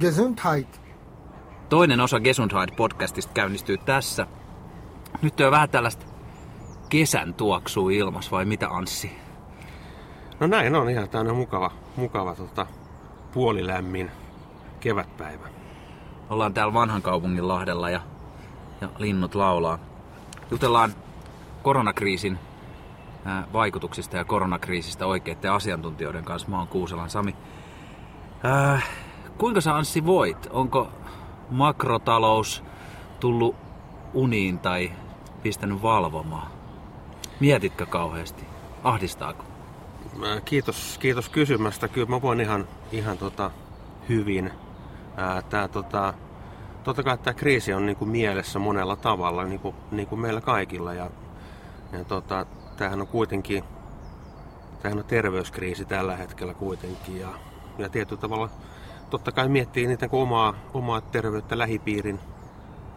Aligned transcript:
Gesundheit. 0.00 0.80
Toinen 1.68 2.00
osa 2.00 2.18
Gesundheit-podcastista 2.18 3.32
käynnistyy 3.34 3.78
tässä. 3.78 4.26
Nyt 5.22 5.40
on 5.40 5.50
vähän 5.50 5.70
tällaista 5.70 6.06
kesän 6.88 7.34
tuoksuu 7.34 7.90
ilmas, 7.90 8.32
vai 8.32 8.44
mitä 8.44 8.68
Anssi? 8.68 9.12
No 10.40 10.46
näin 10.46 10.74
on 10.74 10.90
ihan 10.90 11.08
tämmöinen 11.08 11.36
mukava, 11.36 11.70
mukava 11.96 12.34
tota, 12.34 12.66
puolilämmin 13.32 14.10
kevätpäivä. 14.80 15.48
Ollaan 16.30 16.54
täällä 16.54 16.74
vanhan 16.74 17.02
kaupungin 17.02 17.48
lahdella 17.48 17.90
ja, 17.90 18.00
ja 18.80 18.88
linnut 18.98 19.34
laulaa. 19.34 19.78
Jutellaan 20.50 20.94
koronakriisin 21.62 22.38
ää, 23.24 23.46
vaikutuksista 23.52 24.16
ja 24.16 24.24
koronakriisistä 24.24 25.06
oikeiden 25.06 25.52
asiantuntijoiden 25.52 26.24
kanssa. 26.24 26.48
Mä 26.48 26.58
oon 26.58 26.68
Kuuselan 26.68 27.10
Sami. 27.10 27.36
Ää, 28.42 28.80
kuinka 29.38 29.60
sä 29.60 29.76
Anssi 29.76 30.06
voit? 30.06 30.48
Onko 30.50 30.88
makrotalous 31.50 32.64
tullut 33.20 33.56
uniin 34.14 34.58
tai 34.58 34.92
pistänyt 35.42 35.82
valvomaan? 35.82 36.48
Mietitkö 37.40 37.86
kauheasti? 37.86 38.44
Ahdistaako? 38.84 39.44
Kiitos, 40.44 40.98
kiitos 41.00 41.28
kysymästä. 41.28 41.88
Kyllä 41.88 42.08
mä 42.08 42.22
voin 42.22 42.40
ihan, 42.40 42.68
ihan 42.92 43.18
tota, 43.18 43.50
hyvin. 44.08 44.50
Ää, 45.16 45.42
Tää, 45.42 45.68
tota, 45.68 46.14
totta 46.84 47.02
kai 47.02 47.18
tämä 47.18 47.34
kriisi 47.34 47.72
on 47.72 47.86
niinku 47.86 48.04
mielessä 48.04 48.58
monella 48.58 48.96
tavalla, 48.96 49.44
niin 49.44 49.60
kuin, 49.60 49.74
niin 49.90 50.08
kuin 50.08 50.20
meillä 50.20 50.40
kaikilla. 50.40 50.94
Ja, 50.94 51.10
ja 51.92 52.04
tota, 52.04 52.46
tämähän 52.76 53.00
on 53.00 53.06
kuitenkin 53.06 53.64
tämähän 54.82 54.98
on 54.98 55.04
terveyskriisi 55.04 55.84
tällä 55.84 56.16
hetkellä 56.16 56.54
kuitenkin. 56.54 57.20
Ja, 57.20 57.28
ja 57.78 57.88
tietyllä 57.88 58.20
tavalla 58.20 58.50
totta 59.10 59.32
kai 59.32 59.48
miettii 59.48 59.86
niitä 59.86 60.06
niinku 60.06 60.20
omaa, 60.20 60.54
omaa 60.74 61.00
terveyttä, 61.00 61.58
lähipiirin 61.58 62.20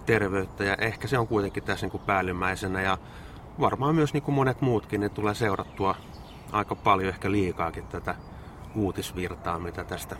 terveyttä. 0.05 0.63
Ja 0.63 0.75
ehkä 0.75 1.08
se 1.08 1.17
on 1.17 1.27
kuitenkin 1.27 1.63
tässä 1.63 1.85
niinku 1.85 1.99
päällimmäisenä. 1.99 2.81
Ja 2.81 2.97
varmaan 3.59 3.95
myös 3.95 4.13
niin 4.13 4.23
kuin 4.23 4.35
monet 4.35 4.61
muutkin, 4.61 5.02
ne 5.02 5.09
tulee 5.09 5.35
seurattua 5.35 5.95
aika 6.52 6.75
paljon, 6.75 7.09
ehkä 7.09 7.31
liikaakin 7.31 7.88
tätä 7.88 8.16
uutisvirtaa, 8.75 9.59
mitä 9.59 9.83
tästä 9.83 10.16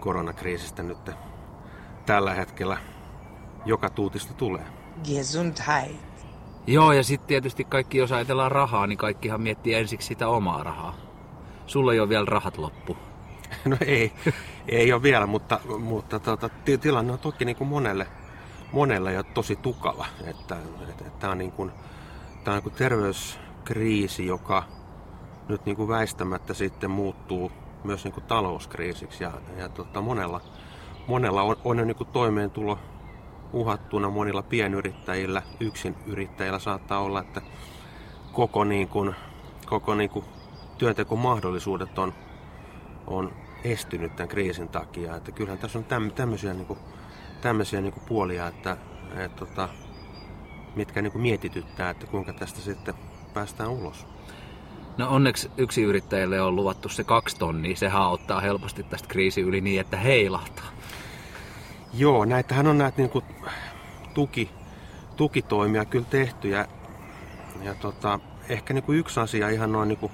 koronakriisistä 0.00 0.82
nyt 0.82 1.10
tällä 2.06 2.34
hetkellä 2.34 2.78
joka 3.64 3.90
tuutista 3.90 4.34
tulee. 4.34 4.64
Gesundheit. 5.04 6.16
Joo, 6.66 6.92
ja 6.92 7.02
sitten 7.02 7.28
tietysti 7.28 7.64
kaikki, 7.64 7.98
jos 7.98 8.12
ajatellaan 8.12 8.52
rahaa, 8.52 8.86
niin 8.86 8.98
kaikkihan 8.98 9.40
miettii 9.40 9.74
ensiksi 9.74 10.08
sitä 10.08 10.28
omaa 10.28 10.62
rahaa. 10.62 10.94
Sulla 11.66 11.92
ei 11.92 12.00
ole 12.00 12.08
vielä 12.08 12.24
rahat 12.24 12.58
loppu. 12.58 12.96
No 13.64 13.76
ei, 13.86 14.12
ei 14.68 14.92
ole 14.92 15.02
vielä, 15.02 15.26
mutta, 15.26 15.60
mutta 15.78 16.20
tota, 16.20 16.48
ti- 16.48 16.78
tilanne 16.78 17.12
on 17.12 17.18
toki 17.18 17.44
niin 17.44 17.56
kuin 17.56 17.68
monelle, 17.68 18.06
monelle 18.72 19.12
jo 19.12 19.22
tosi 19.22 19.56
tukala. 19.56 20.06
Että, 20.24 20.56
että, 20.80 21.04
että 21.06 21.18
tämä 21.18 21.30
on, 21.30 21.38
niin 21.38 21.52
kuin, 21.52 21.72
tämä 22.44 22.54
on 22.54 22.56
niin 22.56 22.62
kuin 22.62 22.74
terveyskriisi, 22.74 24.26
joka 24.26 24.62
nyt 25.48 25.66
niin 25.66 25.76
kuin 25.76 25.88
väistämättä 25.88 26.54
sitten 26.54 26.90
muuttuu 26.90 27.52
myös 27.84 28.04
niin 28.04 28.14
kuin 28.14 28.24
talouskriisiksi. 28.24 29.24
Ja, 29.24 29.32
ja 29.58 29.68
tota, 29.68 30.00
monella, 30.00 30.40
monella 31.06 31.42
on, 31.42 31.56
on 31.64 31.76
niin 31.76 31.96
kuin 31.96 32.08
toimeentulo 32.12 32.78
uhattuna, 33.52 34.10
monilla 34.10 34.42
pienyrittäjillä, 34.42 35.42
yksin 35.60 35.96
yrittäjillä 36.06 36.58
saattaa 36.58 37.00
olla, 37.00 37.20
että 37.20 37.40
koko, 38.32 38.64
niin 38.64 38.88
kuin, 38.88 39.14
koko 39.66 39.94
niin 39.94 40.10
kuin 40.10 40.24
työntekomahdollisuudet 40.78 41.98
on 41.98 42.14
on 43.06 43.32
estynyt 43.64 44.16
tämän 44.16 44.28
kriisin 44.28 44.68
takia. 44.68 45.16
Että 45.16 45.32
kyllähän 45.32 45.58
tässä 45.58 45.78
on 45.78 45.84
täm, 45.84 46.10
tämmöisiä, 46.10 46.54
niin 46.54 46.66
kuin, 46.66 46.78
tämmöisiä 47.40 47.80
niin 47.80 47.92
kuin 47.92 48.04
puolia, 48.08 48.46
että, 48.46 48.76
et, 49.16 49.36
tota, 49.36 49.68
mitkä 50.76 51.02
niin 51.02 51.12
kuin 51.12 51.22
mietityttää, 51.22 51.90
että 51.90 52.06
kuinka 52.06 52.32
tästä 52.32 52.60
sitten 52.60 52.94
päästään 53.34 53.70
ulos. 53.70 54.06
No 54.98 55.08
onneksi 55.08 55.50
yksi 55.56 55.82
yrittäjälle 55.82 56.40
on 56.40 56.56
luvattu 56.56 56.88
se 56.88 57.04
kaksi 57.04 57.36
tonnia. 57.38 57.76
Sehän 57.76 58.02
auttaa 58.02 58.40
helposti 58.40 58.82
tästä 58.82 59.08
kriisi 59.08 59.40
yli 59.40 59.60
niin, 59.60 59.80
että 59.80 59.96
heilahtaa. 59.96 60.66
Joo, 61.94 62.24
näitähän 62.24 62.66
on 62.66 62.78
näitä 62.78 62.98
niin 62.98 63.10
kuin, 63.10 63.24
tuki, 64.14 64.50
tukitoimia 65.16 65.84
kyllä 65.84 66.06
tehty 66.10 66.48
ja, 66.48 66.66
ja 67.62 67.74
tota, 67.74 68.20
ehkä 68.48 68.74
niin 68.74 68.84
kuin 68.84 68.98
yksi 68.98 69.20
asia 69.20 69.48
ihan 69.48 69.72
noin 69.72 69.88
niin 69.88 69.98
kuin, 69.98 70.12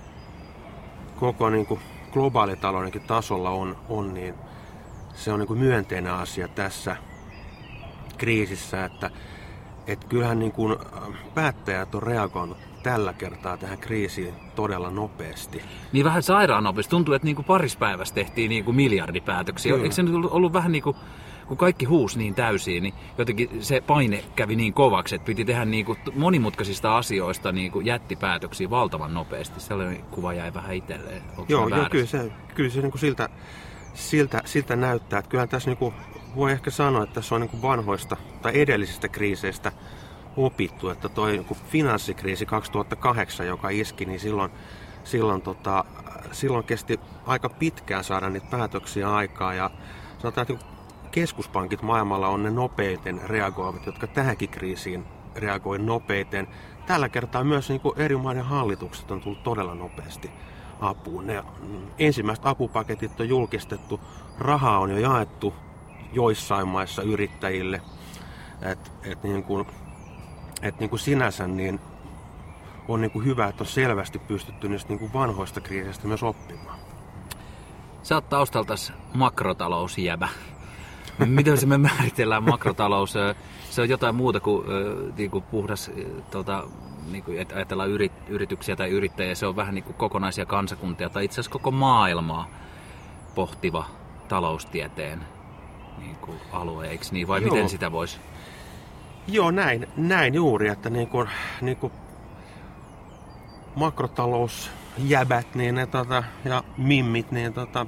koko 1.20 1.50
niin 1.50 1.66
kuin, 1.66 1.80
globaalitaloudenkin 2.12 3.02
tasolla 3.02 3.50
on, 3.50 3.76
on, 3.88 4.14
niin 4.14 4.34
se 5.14 5.32
on 5.32 5.38
niin 5.38 5.48
kuin 5.48 5.58
myönteinen 5.58 6.12
asia 6.12 6.48
tässä 6.48 6.96
kriisissä, 8.18 8.84
että 8.84 9.10
et 9.86 10.04
kyllähän 10.04 10.38
niin 10.38 10.52
kuin 10.52 10.76
päättäjät 11.34 11.94
on 11.94 12.02
reagoinut 12.02 12.58
tällä 12.82 13.12
kertaa 13.12 13.56
tähän 13.56 13.78
kriisiin 13.78 14.34
todella 14.54 14.90
nopeasti. 14.90 15.62
Niin 15.92 16.04
vähän 16.04 16.22
sairaan 16.22 16.64
nopeasti. 16.64 16.90
Tuntuu, 16.90 17.14
että 17.14 17.26
niin 17.26 17.36
kuin 17.36 17.46
parissa 17.46 17.78
päivässä 17.78 18.14
tehtiin 18.14 18.48
niin 18.48 18.64
kuin 18.64 18.76
miljardipäätöksiä. 18.76 19.72
Kyllä. 19.72 19.82
Eikö 19.82 19.94
se 19.94 20.02
nyt 20.02 20.14
ollut- 20.14 20.32
ollut 20.32 20.52
vähän 20.52 20.72
niin 20.72 20.82
kuin, 20.82 20.96
kun 21.46 21.56
kaikki 21.56 21.84
huus 21.84 22.16
niin 22.16 22.34
täysiin, 22.34 22.82
niin 22.82 22.94
jotenkin 23.18 23.64
se 23.64 23.80
paine 23.80 24.24
kävi 24.36 24.56
niin 24.56 24.72
kovaksi, 24.72 25.14
että 25.14 25.26
piti 25.26 25.44
tehdä 25.44 25.64
niin 25.64 25.84
kuin 25.84 25.98
monimutkaisista 26.14 26.96
asioista 26.96 27.52
niin 27.52 27.72
kuin 27.72 27.86
jättipäätöksiä 27.86 28.70
valtavan 28.70 29.14
nopeasti. 29.14 29.60
Sellainen 29.60 30.02
kuva 30.10 30.32
jäi 30.32 30.54
vähän 30.54 30.76
itselleen. 30.76 31.22
Onko 31.28 31.44
Joo, 31.48 31.68
joo 31.68 31.88
kyllä 31.90 32.06
se, 32.06 32.32
kyllä 32.54 32.70
se 32.70 32.80
niin 32.80 32.90
kuin 32.90 33.00
siltä, 33.00 33.28
siltä, 33.94 34.42
siltä 34.44 34.76
näyttää. 34.76 35.18
Että 35.18 35.28
kyllähän 35.28 35.48
tässä 35.48 35.70
niin 35.70 35.78
kuin, 35.78 35.94
voi 36.36 36.52
ehkä 36.52 36.70
sanoa, 36.70 37.02
että 37.02 37.14
tässä 37.14 37.34
on 37.34 37.40
niin 37.40 37.50
kuin 37.50 37.62
vanhoista 37.62 38.16
tai 38.42 38.60
edellisistä 38.60 39.08
kriiseistä 39.08 39.72
opittu. 40.36 40.88
Että 40.88 41.08
toi 41.08 41.32
niin 41.32 41.44
kuin 41.44 41.58
finanssikriisi 41.70 42.46
2008, 42.46 43.46
joka 43.46 43.68
iski, 43.68 44.04
niin 44.04 44.20
silloin, 44.20 44.50
silloin, 45.04 45.42
tota, 45.42 45.84
silloin 46.32 46.64
kesti 46.64 47.00
aika 47.26 47.48
pitkään 47.48 48.04
saada 48.04 48.30
niitä 48.30 48.46
päätöksiä 48.50 49.14
aikaa. 49.14 49.54
Ja 49.54 49.70
sanotaan, 50.18 50.46
että 50.50 50.64
keskuspankit 51.12 51.82
maailmalla 51.82 52.28
on 52.28 52.42
ne 52.42 52.50
nopeiten 52.50 53.20
reagoivat, 53.24 53.86
jotka 53.86 54.06
tähänkin 54.06 54.48
kriisiin 54.48 55.04
reagoi 55.36 55.78
nopeiten. 55.78 56.48
Tällä 56.86 57.08
kertaa 57.08 57.44
myös 57.44 57.68
niin 57.68 57.80
kuin 57.80 57.98
eri 57.98 58.16
maiden 58.16 58.44
hallitukset 58.44 59.10
on 59.10 59.20
tullut 59.20 59.42
todella 59.42 59.74
nopeasti 59.74 60.30
apuun. 60.80 61.26
Ne 61.26 61.42
mm, 61.42 61.86
ensimmäiset 61.98 62.46
apupaketit 62.46 63.20
on 63.20 63.28
julkistettu, 63.28 64.00
rahaa 64.38 64.78
on 64.78 64.90
jo 64.90 64.98
jaettu 64.98 65.54
joissain 66.12 66.68
maissa 66.68 67.02
yrittäjille. 67.02 67.82
Et, 68.62 68.92
et 69.04 69.22
niin 69.22 69.44
kuin, 69.44 69.66
et 70.62 70.80
niin 70.80 70.90
kuin 70.90 71.00
sinänsä 71.00 71.46
niin 71.46 71.80
on 72.88 73.00
niin 73.00 73.10
kuin 73.10 73.24
hyvä, 73.24 73.46
että 73.46 73.62
on 73.62 73.68
selvästi 73.68 74.18
pystytty 74.18 74.68
niistä 74.68 74.88
niin 74.88 74.98
kuin 74.98 75.12
vanhoista 75.12 75.60
kriiseistä 75.60 76.08
myös 76.08 76.22
oppimaan. 76.22 76.78
Sä 78.02 78.14
oot 78.14 78.28
taustaltas 78.28 78.92
makrotalousjäbä. 79.14 80.28
Miten 81.26 81.58
se 81.58 81.66
me 81.66 81.78
määritellään 81.78 82.42
makrotalous? 82.42 83.14
Se 83.70 83.82
on 83.82 83.88
jotain 83.88 84.14
muuta 84.14 84.40
kuin, 84.40 84.66
niin 85.16 85.30
kuin 85.30 85.44
puhdas, 85.44 85.88
ö, 85.98 86.04
tota, 86.30 86.64
niin 87.10 87.24
kuin, 87.24 87.40
että 87.40 87.54
ajatellaan 87.54 87.90
yrit, 87.90 88.12
yrityksiä 88.28 88.76
tai 88.76 88.90
yrittäjiä. 88.90 89.34
Se 89.34 89.46
on 89.46 89.56
vähän 89.56 89.74
niin 89.74 89.84
kuin 89.84 89.96
kokonaisia 89.96 90.46
kansakuntia 90.46 91.10
tai 91.10 91.24
itse 91.24 91.34
asiassa 91.34 91.52
koko 91.52 91.70
maailmaa 91.70 92.48
pohtiva 93.34 93.84
taloustieteen 94.28 95.20
niin 95.98 96.16
kuin 96.16 96.36
alue, 96.52 96.88
eikö 96.88 97.04
niin? 97.10 97.28
Vai 97.28 97.42
Joo. 97.42 97.50
miten 97.50 97.68
sitä 97.68 97.92
voisi? 97.92 98.18
Joo, 99.28 99.50
näin, 99.50 99.86
näin 99.96 100.34
juuri, 100.34 100.68
että 100.68 100.90
niin 100.90 101.08
kuin, 101.08 101.28
niin 101.60 101.76
kuin 101.76 101.92
makrotalousjäbät 103.74 105.54
niin 105.54 105.74
ne, 105.74 105.86
tota, 105.86 106.24
ja 106.44 106.64
mimmit 106.76 107.30
niin, 107.30 107.52
tota, 107.52 107.86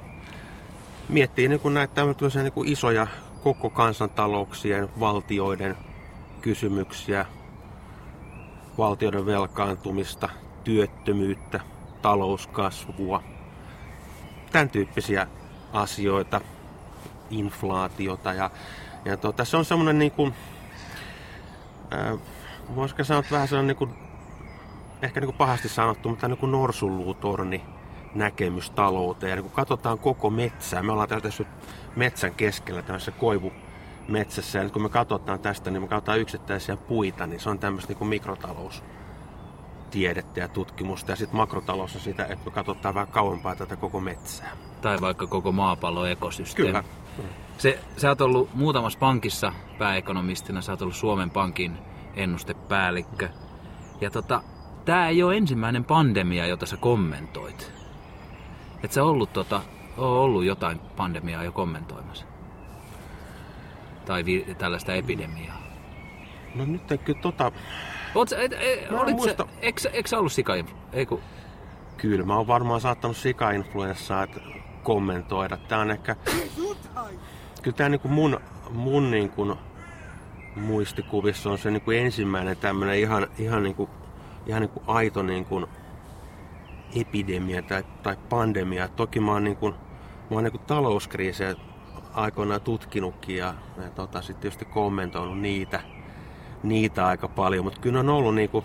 miettii 1.09 1.47
niin 1.47 1.59
kuin 1.59 1.73
näitä 1.73 1.93
tämmöisiä 1.93 2.43
niin 2.43 2.53
kuin 2.53 2.69
isoja 2.69 3.07
koko 3.45 3.69
kansantalouksien, 3.69 4.89
valtioiden 4.99 5.77
kysymyksiä, 6.41 7.25
valtioiden 8.77 9.25
velkaantumista, 9.25 10.29
työttömyyttä, 10.63 11.59
talouskasvua, 12.01 13.23
tämän 14.51 14.69
tyyppisiä 14.69 15.27
asioita, 15.73 16.41
inflaatiota. 17.29 18.33
Ja, 18.33 18.51
ja 19.05 19.17
tota, 19.17 19.45
se 19.45 19.57
on 19.57 19.65
semmoinen 19.65 19.99
niin 19.99 20.11
kuin, 20.11 20.33
Ää, 21.91 22.17
voisiko 22.75 23.03
sanoa, 23.03 23.23
vähän 23.31 23.47
sellainen 23.47 23.67
niin 23.67 23.77
kuin, 23.77 23.93
ehkä 25.01 25.19
niin 25.19 25.27
kuin 25.27 25.37
pahasti 25.37 25.69
sanottu, 25.69 26.09
mutta 26.09 26.27
niin 26.27 26.37
kuin 26.37 26.51
norsunluutorni 26.51 27.65
näkemys 28.15 28.69
talouteen. 28.69 29.29
Ja 29.29 29.35
niin 29.35 29.43
kun 29.43 29.51
katsotaan 29.51 29.99
koko 29.99 30.29
metsää, 30.29 30.83
me 30.83 30.91
ollaan 30.91 31.09
täällä 31.09 31.23
tässä 31.23 31.43
nyt 31.43 31.53
metsän 31.95 32.35
keskellä 32.35 32.81
tämmöisessä 32.81 33.11
koivu 33.11 33.51
metsässä. 34.07 34.59
Ja 34.59 34.63
nyt 34.63 34.73
kun 34.73 34.81
me 34.81 34.89
katsotaan 34.89 35.39
tästä, 35.39 35.71
niin 35.71 35.81
me 35.81 35.87
katsotaan 35.87 36.19
yksittäisiä 36.19 36.77
puita, 36.77 37.27
niin 37.27 37.39
se 37.39 37.49
on 37.49 37.59
tämmöistä 37.59 37.91
niin 37.91 37.97
kuin 37.97 38.07
mikrotaloustiedettä 38.07 40.39
ja 40.39 40.47
tutkimusta. 40.47 41.11
Ja 41.11 41.15
sitten 41.15 41.37
makrotalous 41.37 41.95
on 41.95 42.01
sitä, 42.01 42.25
että 42.25 42.45
me 42.45 42.51
katsotaan 42.51 42.95
vähän 42.95 43.07
kauempaa 43.07 43.55
tätä 43.55 43.75
koko 43.75 43.99
metsää. 43.99 44.51
Tai 44.81 45.01
vaikka 45.01 45.27
koko 45.27 45.51
maapallon 45.51 46.09
ekosysteemi. 46.09 46.71
Kyllä. 46.71 46.83
Se, 47.57 47.79
sä 47.97 48.09
oot 48.09 48.21
ollut 48.21 48.49
muutamassa 48.53 48.99
pankissa 48.99 49.53
pääekonomistina, 49.77 50.61
sä 50.61 50.71
oot 50.71 50.81
ollut 50.81 50.95
Suomen 50.95 51.29
Pankin 51.29 51.77
ennustepäällikkö. 52.15 53.29
Ja 54.01 54.11
tota, 54.11 54.41
tää 54.85 55.09
ei 55.09 55.23
ole 55.23 55.37
ensimmäinen 55.37 55.85
pandemia, 55.85 56.47
jota 56.47 56.65
sä 56.65 56.77
kommentoit. 56.77 57.74
Et 58.85 58.91
sä 58.91 59.03
ollut, 59.03 59.33
tota, 59.33 59.61
ollut 59.97 60.45
jotain 60.45 60.79
pandemiaa 60.79 61.43
jo 61.43 61.51
kommentoimassa? 61.51 62.25
Tai 64.05 64.25
vi- 64.25 64.55
tällaista 64.57 64.93
epidemiaa? 64.93 65.57
No 66.55 66.65
nyt 66.65 66.81
kyllä 67.05 67.19
tota... 67.21 67.51
Oot 68.15 68.29
sä, 68.29 68.41
et, 68.41 68.53
et, 68.53 68.83
en 68.83 68.99
olit 68.99 69.09
sä, 69.09 69.15
muista. 69.15 69.47
eikö, 69.61 69.81
sä- 69.81 69.89
eikö 69.89 70.09
sä 70.09 70.19
ollut 70.19 70.31
sikainflu... 70.31 70.77
Ei 70.93 71.05
kun, 71.05 71.21
Kyllä 71.97 72.25
mä 72.25 72.37
oon 72.37 72.47
varmaan 72.47 72.81
saattanut 72.81 73.17
sika-influenssaa 73.17 74.27
kommentoida. 74.83 75.57
Tää 75.57 75.79
on 75.79 75.91
ehkä... 75.91 76.15
Kyllä 77.61 77.77
tää 77.77 77.89
niinku 77.89 78.07
mun, 78.07 78.39
mun 78.69 79.11
niinku 79.11 79.57
muistikuvissa 80.55 81.51
on 81.51 81.57
se 81.57 81.71
niinku 81.71 81.91
ensimmäinen 81.91 82.57
tämmönen 82.57 82.99
ihan, 82.99 83.27
ihan, 83.37 83.63
niinku, 83.63 83.89
ihan 84.45 84.61
niinku 84.61 84.83
aito 84.87 85.23
niinku 85.23 85.69
epidemia 86.95 87.61
tai, 87.61 87.83
tai 88.03 88.17
pandemia. 88.29 88.87
Toki 88.87 89.19
mä 89.19 89.31
oon, 89.31 89.43
niinku, 89.43 89.69
mä 89.69 89.75
oon 90.31 90.43
niinku 90.43 90.57
talouskriisejä 90.57 91.55
aikoinaan 92.13 92.61
tutkinutkin 92.61 93.37
ja, 93.37 93.53
ja 93.83 93.89
tota, 93.89 94.21
sitten 94.21 94.41
tietysti 94.41 94.65
kommentoinut 94.65 95.39
niitä, 95.39 95.79
niitä 96.63 97.07
aika 97.07 97.27
paljon, 97.27 97.65
mutta 97.65 97.81
kyllä 97.81 97.99
on 97.99 98.09
ollut 98.09 98.35
niinku, 98.35 98.63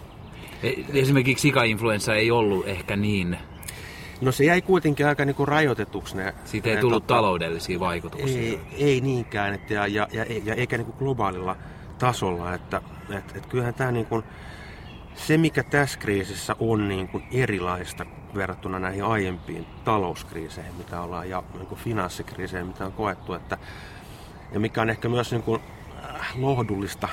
e- 0.63 1.01
esimerkiksi 1.01 1.43
sikainfluenssa 1.43 2.15
ei 2.15 2.31
ollut 2.31 2.69
ehkä 2.69 2.97
niin... 2.97 3.39
No 4.21 4.33
se 4.33 4.45
jäi 4.45 4.63
kuitenkin 4.63 5.07
aika 5.07 5.25
niinku 5.25 5.47
rajoitetuksi 5.47 6.17
ne. 6.17 6.35
Siitä 6.45 6.69
ei 6.69 6.75
ne, 6.75 6.81
tullut 6.81 7.07
taloudellisia 7.07 7.81
vaikutuksia. 7.81 8.43
Ei, 8.43 8.61
ei 8.73 9.01
niinkään, 9.01 9.55
että 9.55 9.75
ja, 9.75 9.87
ja, 9.87 10.07
ja, 10.13 10.25
ja 10.45 10.55
eikä 10.55 10.77
niinku 10.77 10.93
globaalilla 10.93 11.57
tasolla. 11.99 12.55
Että, 12.55 12.83
et, 13.11 13.37
et 13.37 13.47
kyllähän 13.47 13.75
tämä 13.75 13.93
niinku, 13.93 14.25
se, 15.15 15.39
mikä 15.39 15.63
tässä 15.63 15.99
kriisissä 15.99 16.57
on 16.59 16.89
niinku 16.89 17.23
erilaista 17.33 18.07
verrattuna 18.35 18.79
näihin 18.79 19.05
aiempiin 19.05 19.67
talouskriiseihin, 19.85 20.75
mitä 20.75 21.01
ollaan, 21.01 21.31
ja 21.31 21.43
niinku 21.55 21.75
finanssikriiseihin, 21.75 22.67
mitä 22.67 22.87
on 22.87 22.93
koettu, 22.93 23.35
että, 23.35 23.59
ja 24.53 24.61
mikä 24.61 24.83
on 24.83 24.91
ehkä 24.91 25.09
myös 25.09 25.31
niinku, 25.31 25.61
äh, 26.05 26.37
lohdullista 26.37 27.09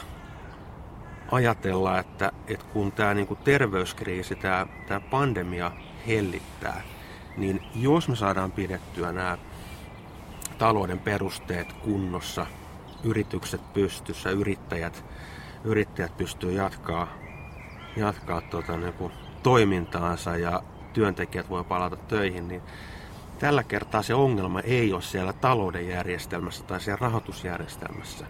ajatella, 1.32 2.00
että, 2.00 2.32
että 2.48 2.66
kun 2.74 2.92
tämä 2.92 3.14
niinku 3.14 3.36
terveyskriisi, 3.36 4.36
tämä, 4.36 4.68
tämä 4.88 5.00
pandemia 5.00 5.72
hellittää, 6.08 6.82
niin 7.38 7.62
jos 7.76 8.10
me 8.10 8.16
saadaan 8.16 8.52
pidettyä 8.52 9.12
nämä 9.12 9.38
talouden 10.58 11.00
perusteet 11.00 11.74
kunnossa, 11.74 12.46
yritykset 13.04 13.74
pystyssä, 13.74 14.30
yrittäjät, 14.30 15.06
yrittäjät 15.64 16.18
pystyy 16.18 16.52
jatkaa, 16.52 17.08
jatkaa 17.98 18.42
tota, 18.42 18.78
niinku, 18.78 19.12
toimintaansa 19.44 20.38
ja 20.38 20.64
työntekijät 20.94 21.50
voi 21.50 21.64
palata 21.64 21.96
töihin, 21.96 22.48
niin 22.48 22.62
tällä 23.40 23.64
kertaa 23.64 24.02
se 24.02 24.14
ongelma 24.14 24.60
ei 24.60 24.94
ole 24.94 25.02
siellä 25.02 25.34
talouden 25.34 25.88
järjestelmässä 25.88 26.64
tai 26.64 26.82
siellä 26.82 27.00
rahoitusjärjestelmässä, 27.02 28.26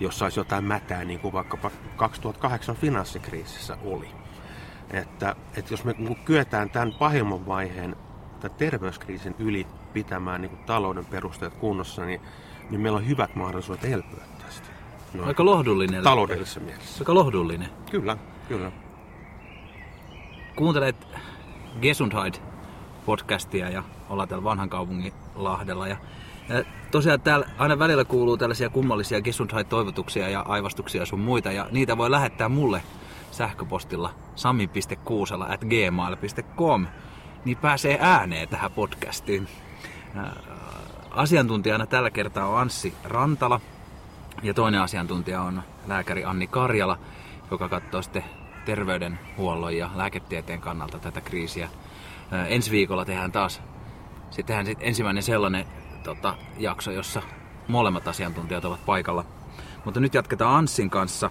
jossa 0.00 0.24
olisi 0.24 0.40
jotain 0.40 0.64
mätää, 0.64 1.04
niin 1.04 1.20
kuin 1.20 1.32
vaikkapa 1.32 1.70
2008 1.96 2.76
finanssikriisissä 2.76 3.76
oli. 3.84 4.08
Että, 4.90 5.36
että 5.56 5.72
jos 5.74 5.84
me 5.84 5.94
niinku 5.98 6.16
kyetään 6.24 6.70
tämän 6.70 6.92
pahimman 6.92 7.46
vaiheen, 7.46 7.96
tämän 8.40 8.58
terveyskriisin 8.58 9.34
yli 9.38 9.66
pitämään 9.92 10.40
niin 10.40 10.50
kuin 10.50 10.64
talouden 10.64 11.04
perusteet 11.04 11.54
kunnossa, 11.54 12.04
niin, 12.04 12.20
niin 12.70 12.80
meillä 12.80 12.98
on 12.98 13.08
hyvät 13.08 13.36
mahdollisuudet 13.36 13.84
elpyä 13.84 14.24
tästä. 14.44 14.68
No, 15.14 15.24
Aika 15.24 15.44
lohdullinen. 15.44 16.02
taloudellisessa 16.02 16.60
mielessä. 16.60 17.00
Aika 17.00 17.14
lohdullinen. 17.14 17.68
Kyllä, 17.90 18.16
kyllä. 18.48 18.72
Kuuntelet 20.56 21.06
Gesundheit 21.80 22.42
podcastia 23.06 23.68
ja 23.70 23.82
ollaan 24.08 24.28
täällä 24.28 24.44
vanhan 24.44 24.70
kaupungin 24.70 25.12
Lahdella. 25.34 25.88
Ja, 25.88 25.96
ja 26.48 26.64
tosiaan 26.90 27.20
täällä 27.20 27.46
aina 27.58 27.78
välillä 27.78 28.04
kuuluu 28.04 28.36
tällaisia 28.36 28.68
kummallisia 28.68 29.20
Gesundheit-toivotuksia 29.20 30.28
ja 30.28 30.40
aivastuksia 30.40 31.06
sun 31.06 31.20
muita. 31.20 31.52
Ja 31.52 31.66
niitä 31.70 31.96
voi 31.96 32.10
lähettää 32.10 32.48
mulle 32.48 32.82
sähköpostilla 33.30 34.10
sami.kuusala 34.34 35.44
at 35.44 35.60
gmail.com. 35.60 36.86
Niin 37.44 37.56
pääsee 37.56 37.98
ääneen 38.00 38.48
tähän 38.48 38.72
podcastiin. 38.72 39.48
Asiantuntijana 41.10 41.86
tällä 41.86 42.10
kertaa 42.10 42.48
on 42.48 42.60
Anssi 42.60 42.94
Rantala. 43.04 43.60
Ja 44.42 44.54
toinen 44.54 44.80
asiantuntija 44.80 45.42
on 45.42 45.62
lääkäri 45.86 46.24
Anni 46.24 46.46
Karjala, 46.46 46.98
joka 47.50 47.68
katsoo 47.68 48.02
sitten 48.02 48.24
terveydenhuollon 48.64 49.76
ja 49.76 49.90
lääketieteen 49.94 50.60
kannalta 50.60 50.98
tätä 50.98 51.20
kriisiä. 51.20 51.68
Ensi 52.48 52.70
viikolla 52.70 53.04
tehdään 53.04 53.32
taas 53.32 53.60
sitten 54.34 54.46
tehdään 54.46 54.66
sit 54.66 54.78
ensimmäinen 54.80 55.22
sellainen 55.22 55.66
tota, 56.04 56.34
jakso, 56.58 56.90
jossa 56.90 57.22
molemmat 57.68 58.08
asiantuntijat 58.08 58.64
ovat 58.64 58.84
paikalla. 58.86 59.24
Mutta 59.84 60.00
nyt 60.00 60.14
jatketaan 60.14 60.54
Anssin 60.54 60.90
kanssa. 60.90 61.30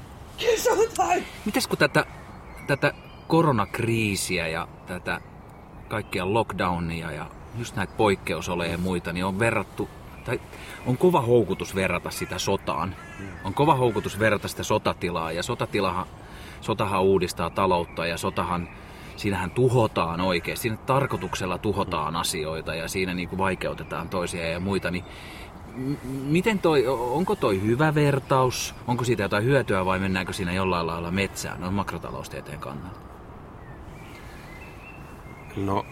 Mites 1.45 1.67
kun 1.67 1.77
tätä, 1.77 2.05
tätä 2.67 2.93
koronakriisiä 3.27 4.47
ja 4.47 4.67
tätä 4.85 5.21
kaikkia 5.87 6.33
lockdownia 6.33 7.11
ja 7.11 7.25
just 7.57 7.75
näitä 7.75 7.93
poikkeusoloja 7.97 8.71
ja 8.71 8.77
muita, 8.77 9.13
niin 9.13 9.25
on 9.25 9.39
verrattu, 9.39 9.89
tai 10.25 10.41
on 10.85 10.97
kova 10.97 11.21
houkutus 11.21 11.75
verrata 11.75 12.11
sitä 12.11 12.39
sotaan. 12.39 12.95
On 13.43 13.53
kova 13.53 13.75
houkutus 13.75 14.19
verrata 14.19 14.47
sitä 14.47 14.63
sotatilaa, 14.63 15.31
ja 15.31 15.43
sotatilahan, 15.43 16.05
sotahan 16.63 17.01
uudistaa 17.01 17.49
taloutta, 17.49 18.05
ja 18.05 18.17
sotahan, 18.17 18.69
siinähän 19.15 19.51
tuhotaan 19.51 20.21
oikein, 20.21 20.57
siinä 20.57 20.77
tarkoituksella 20.77 21.57
tuhotaan 21.57 22.15
asioita, 22.15 22.75
ja 22.75 22.87
siinä 22.87 23.13
niin 23.13 23.29
kuin 23.29 23.39
vaikeutetaan 23.39 24.09
toisia 24.09 24.49
ja 24.49 24.59
muita, 24.59 24.91
niin 24.91 25.05
miten 26.05 26.59
toi, 26.59 26.87
onko 26.87 27.35
toi 27.35 27.61
hyvä 27.61 27.95
vertaus, 27.95 28.75
onko 28.87 29.03
siitä 29.03 29.23
jotain 29.23 29.43
hyötyä 29.43 29.85
vai 29.85 29.99
mennäänkö 29.99 30.33
siinä 30.33 30.53
jollain 30.53 30.87
lailla 30.87 31.11
metsään, 31.11 31.61
noin 31.61 31.73
makrotaloustieteen 31.73 32.59
kannalta? 32.59 32.99
No, 35.55 35.85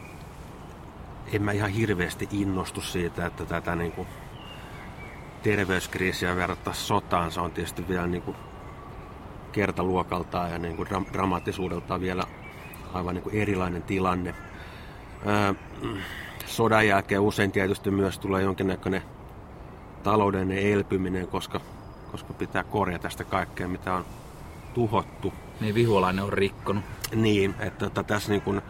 en 1.33 1.43
mä 1.43 1.51
ihan 1.51 1.69
hirveästi 1.69 2.27
innostu 2.31 2.81
siitä, 2.81 3.25
että 3.25 3.45
tätä 3.45 3.75
niin 3.75 3.91
kuin 3.91 4.07
terveyskriisiä 5.43 6.35
verrattaisiin 6.35 6.87
sotaan. 6.87 7.31
Se 7.31 7.41
on 7.41 7.51
tietysti 7.51 7.87
vielä 7.87 8.07
niin 8.07 8.23
kuin 8.23 8.37
kertaluokaltaan 9.51 10.51
ja 10.51 10.59
niin 10.59 10.75
kuin 10.75 10.87
dra- 10.87 11.13
dramaattisuudeltaan 11.13 12.01
vielä 12.01 12.23
aivan 12.93 13.15
niin 13.15 13.23
kuin 13.23 13.35
erilainen 13.35 13.83
tilanne. 13.83 14.35
Ää, 15.25 15.53
sodan 16.45 16.87
jälkeen 16.87 17.21
usein 17.21 17.51
tietysti 17.51 17.91
myös 17.91 18.19
tulee 18.19 18.41
jonkinnäköinen 18.41 19.01
taloudellinen 20.03 20.57
elpyminen, 20.57 21.27
koska, 21.27 21.61
koska 22.11 22.33
pitää 22.33 22.63
korjata 22.63 23.09
sitä 23.09 23.23
kaikkea, 23.23 23.67
mitä 23.67 23.93
on 23.93 24.05
tuhottu. 24.73 25.33
Niin 25.61 25.75
vihualainen 25.75 26.23
on 26.23 26.33
rikkonut. 26.33 26.83
Niin, 27.15 27.55
että 27.59 27.85
tota, 27.85 28.03
tässä 28.03 28.31
niin 28.31 28.41
kuin, 28.41 28.61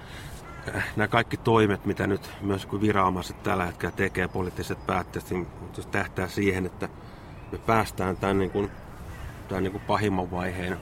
äh, 0.75 0.87
nämä 0.95 1.07
kaikki 1.07 1.37
toimet, 1.37 1.85
mitä 1.85 2.07
nyt 2.07 2.31
myös 2.41 2.65
kun 2.65 2.81
viranomaiset 2.81 3.43
tällä 3.43 3.65
hetkellä 3.65 3.95
tekee, 3.95 4.27
poliittiset 4.27 4.85
päättäjät, 4.87 5.29
niin 5.29 5.47
tähtää 5.91 6.27
siihen, 6.27 6.65
että 6.65 6.89
me 7.51 7.57
päästään 7.57 8.17
tämän, 8.17 8.39
niin 8.39 8.51
kuin, 8.51 8.71
tämän 9.51 9.63
niin 9.63 9.71
kuin 9.71 9.83
pahimman 9.87 10.31
vaiheen, 10.31 10.77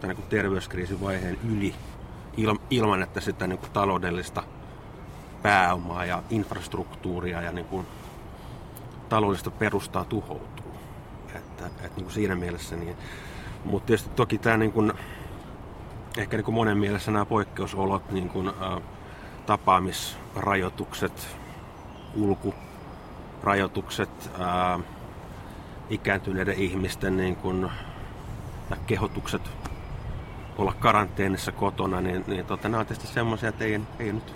tämän 0.00 0.08
niin 0.08 0.16
kuin 0.16 0.28
terveyskriisin 0.28 1.00
vaiheen 1.00 1.38
yli 1.50 1.74
il, 2.36 2.56
ilman, 2.70 3.02
että 3.02 3.20
sitä 3.20 3.46
niin 3.46 3.58
kuin 3.58 3.70
taloudellista 3.70 4.42
pääomaa 5.42 6.04
ja 6.04 6.22
infrastruktuuria 6.30 7.42
ja 7.42 7.52
niin 7.52 7.66
kuin 7.66 7.86
taloudellista 9.08 9.50
perustaa 9.50 10.04
tuhoutuu. 10.04 10.74
Että, 11.34 11.66
että 11.66 11.96
niin 11.96 12.04
kuin 12.04 12.12
siinä 12.12 12.36
mielessä 12.36 12.76
niin. 12.76 12.96
Mutta 13.64 13.86
tietysti 13.86 14.10
toki 14.10 14.38
tämä 14.38 14.56
niin 14.56 14.72
kuin, 14.72 14.92
ehkä 16.18 16.36
niin 16.36 16.44
kuin 16.44 16.54
monen 16.54 16.78
mielessä 16.78 17.10
nämä 17.10 17.24
poikkeusolot, 17.24 18.10
niin 18.10 18.28
kuin, 18.28 18.48
ä, 18.48 18.52
tapaamisrajoitukset, 19.46 21.36
ulkurajoitukset, 22.14 24.30
ä, 24.40 24.78
ikääntyneiden 25.90 26.54
ihmisten 26.54 27.16
niin 27.16 27.36
kuin, 27.36 27.70
ja 28.70 28.76
kehotukset 28.86 29.42
olla 30.58 30.72
karanteenissa 30.72 31.52
kotona, 31.52 32.00
niin, 32.00 32.24
niin 32.26 32.46
tota, 32.46 32.68
nämä 32.68 32.80
on 32.80 32.86
tietysti 32.86 33.14
semmoisia, 33.14 33.48
että 33.48 33.64
ei, 33.64 33.80
ei 33.98 34.12
nyt 34.12 34.34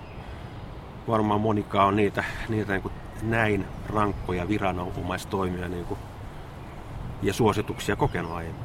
varmaan 1.09 1.41
monikaan 1.41 1.89
on 1.89 1.97
niitä, 1.97 2.25
niitä 2.49 2.73
niin 2.73 2.83
kuin 2.83 2.95
näin 3.23 3.67
rankkoja 3.89 4.49
viranomaistoimia 4.49 5.69
niin 5.69 5.85
kuin, 5.85 6.01
ja 7.23 7.33
suosituksia 7.33 7.97
kokenut 7.97 8.33
aiemmin. 8.33 8.65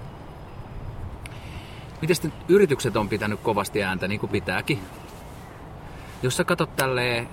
Miten 2.02 2.16
sitten 2.16 2.34
yritykset 2.48 2.96
on 2.96 3.10
pitänyt 3.10 3.40
kovasti 3.40 3.84
ääntä, 3.84 4.08
niin 4.08 4.20
kuin 4.20 4.30
pitääkin? 4.30 4.80
Jos 6.24 6.38
sä 6.38 6.44
katsot 6.44 6.76
tälleen 6.76 7.30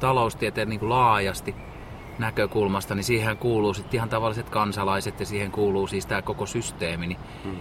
taloustieteen 0.00 0.68
niin 0.68 0.80
kuin 0.80 0.90
laajasti, 0.90 1.54
näkökulmasta, 2.20 2.94
niin 2.94 3.04
siihen 3.04 3.36
kuuluu 3.36 3.74
sitten 3.74 3.98
ihan 3.98 4.08
tavalliset 4.08 4.50
kansalaiset 4.50 5.20
ja 5.20 5.26
siihen 5.26 5.52
kuuluu 5.52 5.86
siis 5.86 6.06
tämä 6.06 6.22
koko 6.22 6.46
systeemi. 6.46 7.06
Niin 7.06 7.18
hmm. 7.44 7.56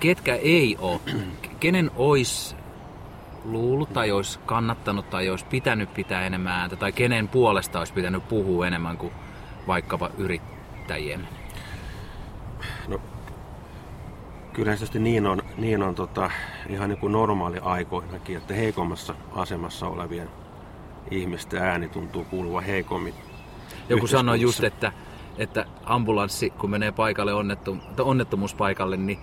Ketkä 0.00 0.34
ei 0.34 0.76
ole, 0.80 1.00
kenen 1.60 1.90
olisi 1.96 2.56
luullut 3.44 3.92
tai 3.92 4.12
olisi 4.12 4.38
kannattanut 4.46 5.10
tai 5.10 5.30
olisi 5.30 5.46
pitänyt 5.46 5.94
pitää 5.94 6.26
enemmän 6.26 6.52
ääntä 6.52 6.76
tai 6.76 6.92
kenen 6.92 7.28
puolesta 7.28 7.78
olisi 7.78 7.92
pitänyt 7.92 8.28
puhua 8.28 8.66
enemmän 8.66 8.96
kuin 8.96 9.12
vaikkapa 9.66 10.10
yrittäjien? 10.18 11.28
No, 12.88 13.00
kyllä 14.52 14.76
se 14.76 14.98
niin 14.98 15.26
on, 15.26 15.42
niin 15.56 15.82
on 15.82 15.94
tota, 15.94 16.30
ihan 16.68 16.88
niin 16.88 16.98
kuin 16.98 17.12
normaali 17.12 17.58
aikoinakin, 17.58 18.36
että 18.36 18.54
heikommassa 18.54 19.14
asemassa 19.32 19.86
olevien 19.86 20.28
ihmisten 21.10 21.62
ääni 21.62 21.88
tuntuu 21.88 22.24
kuuluva 22.24 22.60
heikommin. 22.60 23.14
Joku 23.88 24.06
sanoi 24.06 24.40
just, 24.40 24.64
että, 24.64 24.92
että 25.38 25.66
ambulanssi, 25.84 26.50
kun 26.50 26.70
menee 26.70 26.92
paikalle 26.92 27.34
onnettom, 27.34 27.80
onnettomuuspaikalle, 27.98 28.96
niin 28.96 29.18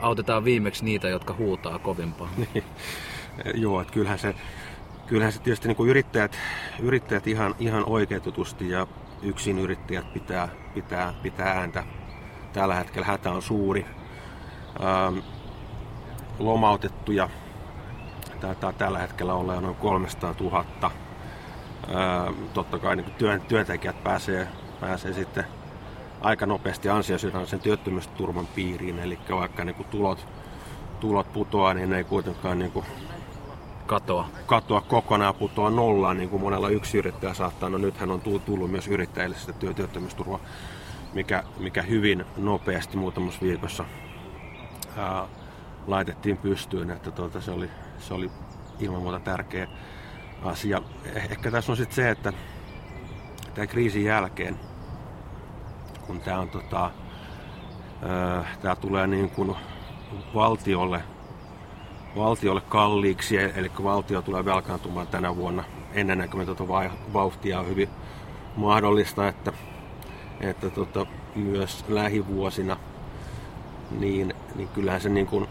autetaan 0.00 0.44
viimeksi 0.44 0.84
niitä, 0.84 1.08
jotka 1.08 1.34
huutaa 1.34 1.78
kovimpaa. 1.78 2.28
Niin. 2.36 2.64
Joo, 3.54 3.80
että 3.80 3.92
kyllähän 3.92 4.18
se, 4.18 4.34
kyllähän 5.06 5.32
se 5.32 5.40
tietysti 5.40 5.68
niin 5.68 5.76
kuin 5.76 5.90
yrittäjät, 5.90 6.38
yrittäjät 6.80 7.26
ihan, 7.26 7.54
ihan 7.58 7.84
oikeutetusti 7.84 8.70
ja 8.70 8.86
yksin 9.22 9.58
yrittäjät 9.58 10.12
pitää, 10.12 10.48
pitää, 10.74 11.14
pitää 11.22 11.46
ääntä. 11.46 11.84
Tällä 12.52 12.74
hetkellä 12.74 13.06
hätä 13.06 13.30
on 13.30 13.42
suuri. 13.42 13.86
Ähm, 14.84 15.18
lomautettuja 16.38 17.28
taitaa 18.40 18.72
tällä 18.72 18.98
hetkellä 18.98 19.34
olla 19.34 19.54
jo 19.54 19.60
noin 19.60 19.74
300 19.74 20.34
000. 20.40 20.64
Ähm, 21.88 22.44
totta 22.54 22.78
kai 22.78 22.96
niin 22.96 23.10
työn, 23.18 23.40
työntekijät 23.40 24.04
pääsee, 24.04 24.48
pääsee 24.80 25.12
sitten 25.12 25.44
aika 26.20 26.46
nopeasti 26.46 26.88
ansiosidonnaisen 26.88 27.60
työttömyysturvan 27.60 28.46
piiriin, 28.46 28.98
eli 28.98 29.18
vaikka 29.30 29.64
niin 29.64 29.74
kuin 29.74 29.88
tulot, 29.88 30.26
tulot 31.00 31.32
putoaa, 31.32 31.74
niin 31.74 31.90
ne 31.90 31.96
ei 31.96 32.04
kuitenkaan 32.04 32.58
niin 32.58 32.72
kuin 32.72 32.86
katoa. 33.86 34.28
katoa 34.46 34.80
kokonaan, 34.80 35.34
putoa 35.34 35.70
nollaan, 35.70 36.16
niin 36.16 36.28
kuin 36.28 36.42
monella 36.42 36.68
yksi 36.68 36.98
yrittäjä 36.98 37.34
saattaa. 37.34 37.68
No 37.68 37.78
nythän 37.78 38.10
on 38.10 38.20
tullut 38.20 38.70
myös 38.70 38.88
yrittäjille 38.88 39.36
sitä 39.36 39.52
työ, 39.52 39.74
työttömyysturvaa, 39.74 40.40
mikä, 41.14 41.42
mikä 41.58 41.82
hyvin 41.82 42.24
nopeasti 42.36 42.96
muutamassa 42.96 43.40
viikossa 43.40 43.84
ää, 44.96 45.26
laitettiin 45.86 46.36
pystyyn, 46.36 46.90
että 46.90 47.10
tuota, 47.10 47.40
se, 47.40 47.50
oli, 47.50 47.70
se 47.98 48.14
oli 48.14 48.30
ilman 48.80 49.02
muuta 49.02 49.20
tärkeä 49.20 49.68
asia. 50.42 50.82
Eh, 51.04 51.28
ehkä 51.30 51.50
tässä 51.50 51.72
on 51.72 51.76
sitten 51.76 51.96
se, 51.96 52.10
että 52.10 52.32
tämän 53.54 53.68
kriisin 53.68 54.04
jälkeen, 54.04 54.60
kun 56.06 56.20
tämä 56.20 56.38
on 56.38 56.50
tota, 56.50 56.90
tämä 58.62 58.76
tulee 58.76 59.06
niin 59.06 59.30
kuin 59.30 59.56
valtiolle 60.34 61.02
valtiolle 62.16 62.60
kalliiksi, 62.60 63.36
eli 63.36 63.70
valtio 63.82 64.22
tulee 64.22 64.44
velkaantumaan 64.44 65.06
tänä 65.06 65.36
vuonna 65.36 65.64
ennennäkemätöntä 65.92 66.68
vauhtia 67.12 67.60
on 67.60 67.68
hyvin 67.68 67.88
mahdollista, 68.56 69.28
että, 69.28 69.52
että 70.40 70.70
tota, 70.70 71.06
myös 71.34 71.84
lähivuosina 71.88 72.76
niin, 73.90 74.34
niin 74.54 74.68
kyllähän 74.68 75.00
se 75.00 75.08
niin 75.08 75.26
kuin 75.26 75.48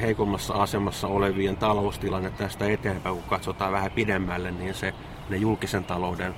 heikommassa 0.00 0.54
asemassa 0.54 1.08
olevien 1.08 1.56
taloustilanne 1.56 2.30
tästä 2.30 2.68
eteenpäin, 2.68 3.14
kun 3.14 3.24
katsotaan 3.24 3.72
vähän 3.72 3.90
pidemmälle, 3.90 4.50
niin 4.50 4.74
se, 4.74 4.94
ne 5.28 5.36
julkisen 5.36 5.84
talouden 5.84 6.34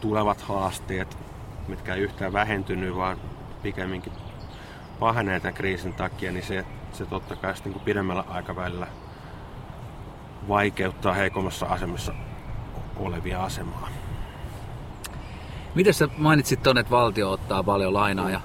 tulevat 0.00 0.40
haasteet, 0.40 1.18
mitkä 1.68 1.94
ei 1.94 2.00
yhtään 2.00 2.32
vähentynyt, 2.32 2.96
vaan 2.96 3.16
pikemminkin 3.62 4.12
pahenee 5.00 5.40
tämän 5.40 5.54
kriisin 5.54 5.92
takia, 5.92 6.32
niin 6.32 6.44
se 6.44 6.64
se 6.94 7.06
totta 7.06 7.36
kai 7.36 7.54
sitten 7.54 7.72
niin 7.72 7.84
pidemmällä 7.84 8.24
aikavälillä 8.28 8.86
vaikeuttaa 10.48 11.14
heikommassa 11.14 11.66
asemassa 11.66 12.14
olevia 12.96 13.44
asemaa. 13.44 13.88
Miten 15.74 15.94
sä 15.94 16.08
mainitsit 16.18 16.62
tuonne, 16.62 16.80
että 16.80 16.90
valtio 16.90 17.30
ottaa 17.30 17.62
paljon 17.62 17.94
lainaa 17.94 18.30
ja 18.30 18.40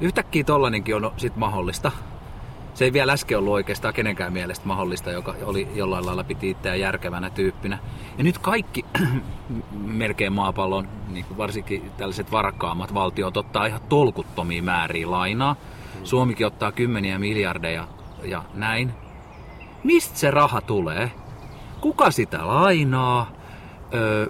yhtäkkiä 0.00 0.44
tollanenkin 0.44 0.96
on 0.96 1.12
sit 1.16 1.36
mahdollista. 1.36 1.92
Se 2.74 2.84
ei 2.84 2.92
vielä 2.92 3.12
äsken 3.12 3.38
ollut 3.38 3.52
oikeastaan 3.52 3.94
kenenkään 3.94 4.32
mielestä 4.32 4.66
mahdollista, 4.66 5.10
joka 5.10 5.34
oli 5.44 5.68
jollain 5.74 6.06
lailla 6.06 6.24
piti 6.24 6.50
itseään 6.50 6.80
järkevänä 6.80 7.30
tyyppinä. 7.30 7.78
Ja 8.18 8.24
nyt 8.24 8.38
kaikki 8.38 8.84
melkein 9.72 10.32
maapallon, 10.32 10.88
niin 11.08 11.26
varsinkin 11.36 11.90
tällaiset 11.96 12.32
varakkaammat 12.32 12.94
valtiot, 12.94 13.36
ottaa 13.36 13.66
ihan 13.66 13.80
tolkuttomia 13.88 14.62
määriä 14.62 15.10
lainaa 15.10 15.56
Suomikin 16.04 16.46
ottaa 16.46 16.72
kymmeniä 16.72 17.18
miljardeja 17.18 17.88
ja 18.24 18.44
näin. 18.54 18.92
Mistä 19.84 20.18
se 20.18 20.30
raha 20.30 20.60
tulee? 20.60 21.10
Kuka 21.80 22.10
sitä 22.10 22.46
lainaa? 22.46 23.30
Öö, 23.94 24.26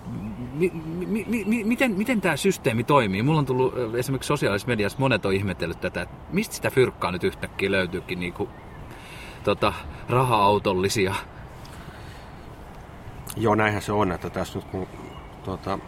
mi, 0.52 0.73
mi, 1.07 1.45
mi, 1.47 1.64
miten, 1.64 1.92
miten 1.92 2.21
tämä 2.21 2.37
systeemi 2.37 2.85
toimii? 2.85 3.23
Mulla 3.23 3.38
on 3.38 3.47
tullut 3.47 3.75
esimerkiksi 3.95 4.26
sosiaalisessa 4.26 4.69
mediassa 4.69 4.99
monet 4.99 5.26
on 5.26 5.33
ihmetellyt 5.33 5.81
tätä, 5.81 6.02
että 6.02 6.14
mistä 6.33 6.54
sitä 6.54 6.71
fyrkkaa 6.71 7.11
nyt 7.12 7.25
yhtäkkiä 7.25 7.71
löytyykin 7.71 8.21
niinku, 8.21 8.49
tota, 9.45 9.73
raha-autollisia. 10.09 11.14
Joo, 13.37 13.54
näinhän 13.54 13.83
se 13.83 13.92
on, 13.92 14.12
että 14.12 14.31
tässä 14.31 14.59
nyt 14.59 14.69
kun 14.69 14.87
tota, 15.45 15.78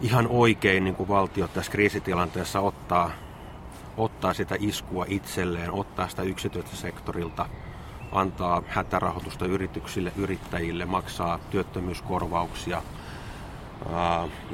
ihan 0.00 0.26
oikein 0.28 0.84
niin 0.84 0.94
kuin 0.94 1.08
valtio 1.08 1.48
tässä 1.48 1.72
kriisitilanteessa 1.72 2.60
ottaa 2.60 3.10
ottaa 3.96 4.34
sitä 4.34 4.56
iskua 4.58 5.04
itselleen, 5.08 5.72
ottaa 5.72 6.08
sitä 6.08 6.22
yksityistä 6.22 6.76
sektorilta, 6.76 7.48
antaa 8.14 8.62
hätärahoitusta 8.66 9.46
yrityksille, 9.46 10.12
yrittäjille, 10.16 10.84
maksaa 10.84 11.38
työttömyyskorvauksia. 11.50 12.82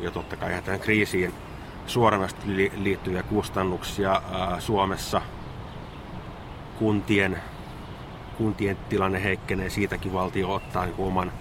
Ja 0.03 0.11
totta 0.11 0.37
kai 0.37 0.63
tähän 0.63 0.81
kriisiin 0.81 1.35
suoranaisesti 1.87 2.73
liittyviä 2.77 3.23
kustannuksia 3.23 4.23
Suomessa. 4.59 5.23
Kuntien, 6.79 7.39
kuntien 8.39 8.77
tilanne 8.77 9.25
heikkenee, 9.25 9.71
siitäkin 9.71 10.13
valtio 10.13 10.55
ottaa 10.55 10.85
niin 10.85 10.97
kuin 10.97 11.09
oman, 11.09 11.33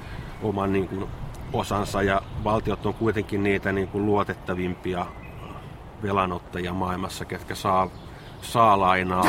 oman 0.41 0.73
niin 0.73 0.87
kuin 0.87 1.05
osansa. 1.53 2.01
Ja 2.01 2.21
valtiot 2.43 2.85
on 2.85 2.93
kuitenkin 2.93 3.43
niitä 3.43 3.71
niin 3.71 3.87
kuin 3.87 4.05
luotettavimpia 4.05 5.05
velanottajia 6.03 6.73
maailmassa, 6.73 7.25
ketkä 7.25 7.55
saa, 7.55 7.89
saa 8.41 8.79
lainaa 8.79 9.23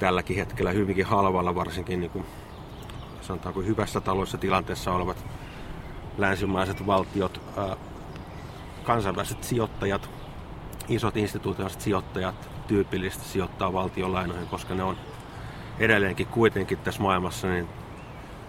tälläkin 0.00 0.36
hetkellä 0.36 0.70
hyvinkin 0.70 1.06
halvalla, 1.06 1.54
varsinkin 1.54 2.00
niin 2.00 2.10
kuin, 2.10 2.26
sanotaanko 3.20 3.60
hyvässä 3.60 4.00
taloudellisessa 4.00 4.38
tilanteessa 4.38 4.92
olevat 4.92 5.24
länsimaiset 6.18 6.86
valtiot, 6.86 7.40
kansainväliset 8.84 9.44
sijoittajat, 9.44 10.10
isot 10.88 11.16
instituutioiset 11.16 11.80
sijoittajat 11.80 12.50
tyypillisesti 12.68 13.28
sijoittaa 13.28 13.72
valtionlainoihin, 13.72 14.48
koska 14.48 14.74
ne 14.74 14.82
on 14.82 14.96
edelleenkin 15.78 16.26
kuitenkin 16.26 16.78
tässä 16.78 17.02
maailmassa 17.02 17.48
niin 17.48 17.68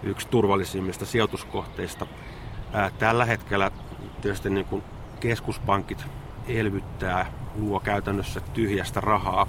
yksi 0.03 0.27
turvallisimmista 0.27 1.05
sijoituskohteista. 1.05 2.07
Tällä 2.99 3.25
hetkellä 3.25 3.71
tietysti 4.21 4.49
niin 4.49 4.65
kuin 4.65 4.83
keskuspankit 5.19 6.05
elvyttää, 6.47 7.31
luo 7.55 7.79
käytännössä 7.79 8.39
tyhjästä 8.39 9.01
rahaa. 9.01 9.47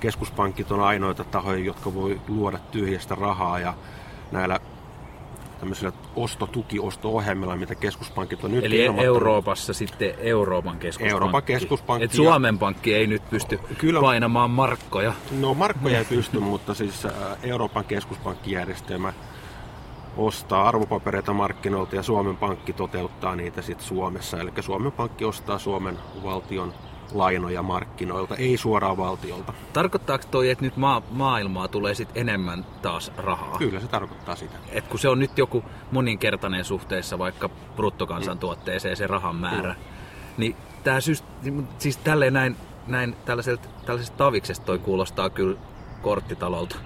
Keskuspankit 0.00 0.72
on 0.72 0.80
ainoita 0.80 1.24
tahoja, 1.24 1.64
jotka 1.64 1.94
voi 1.94 2.20
luoda 2.28 2.58
tyhjästä 2.58 3.14
rahaa 3.14 3.58
ja 3.58 3.74
näillä 4.32 4.60
tämmöisillä 5.60 5.92
ostotuki, 6.16 6.80
osto-ohjelmilla, 6.80 7.56
mitä 7.56 7.74
keskuspankit 7.74 8.44
on 8.44 8.50
nyt 8.50 8.64
Eli 8.64 8.86
Euroopassa 8.86 9.72
sitten 9.72 10.14
Euroopan 10.18 10.78
keskuspankki. 10.78 11.12
Euroopan 11.12 11.42
keskuspankki. 11.42 12.04
Et 12.04 12.12
Suomen 12.12 12.58
pankki 12.58 12.94
ei 12.94 13.06
nyt 13.06 13.30
pysty 13.30 13.60
Kyllä, 13.78 14.00
painamaan 14.00 14.50
markkoja. 14.50 15.12
No 15.40 15.54
markkoja 15.54 15.98
ei 15.98 16.04
pysty, 16.04 16.38
mutta 16.50 16.74
siis 16.74 17.06
Euroopan 17.42 17.84
keskuspankkijärjestelmä 17.84 19.12
ostaa 20.16 20.68
arvopapereita 20.68 21.32
markkinoilta 21.32 21.96
ja 21.96 22.02
Suomen 22.02 22.36
Pankki 22.36 22.72
toteuttaa 22.72 23.36
niitä 23.36 23.62
sitten 23.62 23.86
Suomessa. 23.86 24.40
Eli 24.40 24.52
Suomen 24.60 24.92
Pankki 24.92 25.24
ostaa 25.24 25.58
Suomen 25.58 25.98
valtion 26.22 26.74
lainoja 27.12 27.62
markkinoilta, 27.62 28.36
ei 28.36 28.56
suoraan 28.56 28.96
valtiolta. 28.96 29.52
Tarkoittaako 29.72 30.24
toi, 30.30 30.50
että 30.50 30.64
nyt 30.64 30.76
maa, 30.76 31.02
maailmaa 31.10 31.68
tulee 31.68 31.94
sitten 31.94 32.20
enemmän 32.20 32.66
taas 32.82 33.12
rahaa? 33.16 33.58
Kyllä 33.58 33.80
se 33.80 33.88
tarkoittaa 33.88 34.36
sitä. 34.36 34.56
Et 34.72 34.88
kun 34.88 34.98
se 34.98 35.08
on 35.08 35.18
nyt 35.18 35.38
joku 35.38 35.64
moninkertainen 35.92 36.64
suhteessa 36.64 37.18
vaikka 37.18 37.48
bruttokansantuotteeseen 37.48 38.96
se 38.96 39.06
rahan 39.06 39.36
määrä, 39.36 39.72
mm. 39.72 39.76
niin 40.36 40.56
tämä 40.84 40.98
syst- 40.98 41.52
siis 41.78 41.96
tälleen 41.96 42.32
näin, 42.32 42.56
näin 42.86 43.16
tällaiselta, 43.24 43.68
tällaisesta 43.86 44.16
taviksesta 44.16 44.66
toi 44.66 44.78
kuulostaa 44.78 45.30
kyllä 45.30 45.58
korttitalolta. 46.02 46.76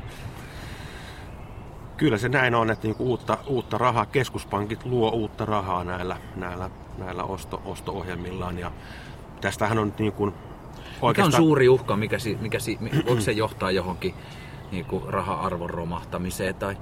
Kyllä 1.97 2.19
se 2.19 2.29
näin 2.29 2.55
on, 2.55 2.71
että 2.71 2.87
niinku 2.87 3.05
uutta, 3.05 3.39
uutta 3.47 3.79
rahaa, 3.79 4.07
keskuspankit 4.07 4.85
luo 4.85 5.11
uutta 5.11 5.45
rahaa 5.45 5.85
näillä, 5.85 6.17
näillä 6.37 6.71
näillä 6.99 7.25
osto, 7.25 7.63
osto-ohjelmillaan. 7.65 8.59
Ja 8.59 8.73
tästähän 9.45 9.79
on 9.79 9.95
niin 9.99 10.13
kuin 10.13 10.35
Mikä 11.09 11.25
on 11.25 11.33
suuri 11.33 11.69
uhka, 11.69 11.97
mikä, 11.97 12.19
si, 12.19 12.39
mikä 12.41 12.59
si, 12.59 12.79
voiko 13.07 13.21
se 13.21 13.33
johtaa 13.33 13.71
johonkin 13.71 14.15
niin 14.73 14.85
kuin 14.85 15.09
raha-arvon 15.09 15.71
romahtamiseen 15.71 16.55
tai 16.55 16.77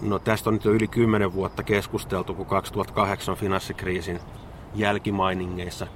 No 0.00 0.18
tästä 0.18 0.50
on 0.50 0.54
nyt 0.54 0.64
jo 0.64 0.72
yli 0.72 0.88
10 0.88 1.32
vuotta 1.32 1.62
keskusteltu, 1.62 2.34
kun 2.34 2.46
2008 2.46 3.36
finanssikriisin 3.36 4.20
jälkimainingeissa, 4.74 5.86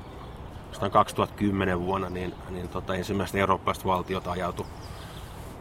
2010 0.91 1.81
vuonna, 1.81 2.11
niin, 2.11 2.35
niin 2.51 2.69
tota, 2.69 2.95
ensimmäiset 2.95 3.37
eurooppalaiset 3.37 3.85
valtiot 3.85 4.27
ajautu 4.27 4.67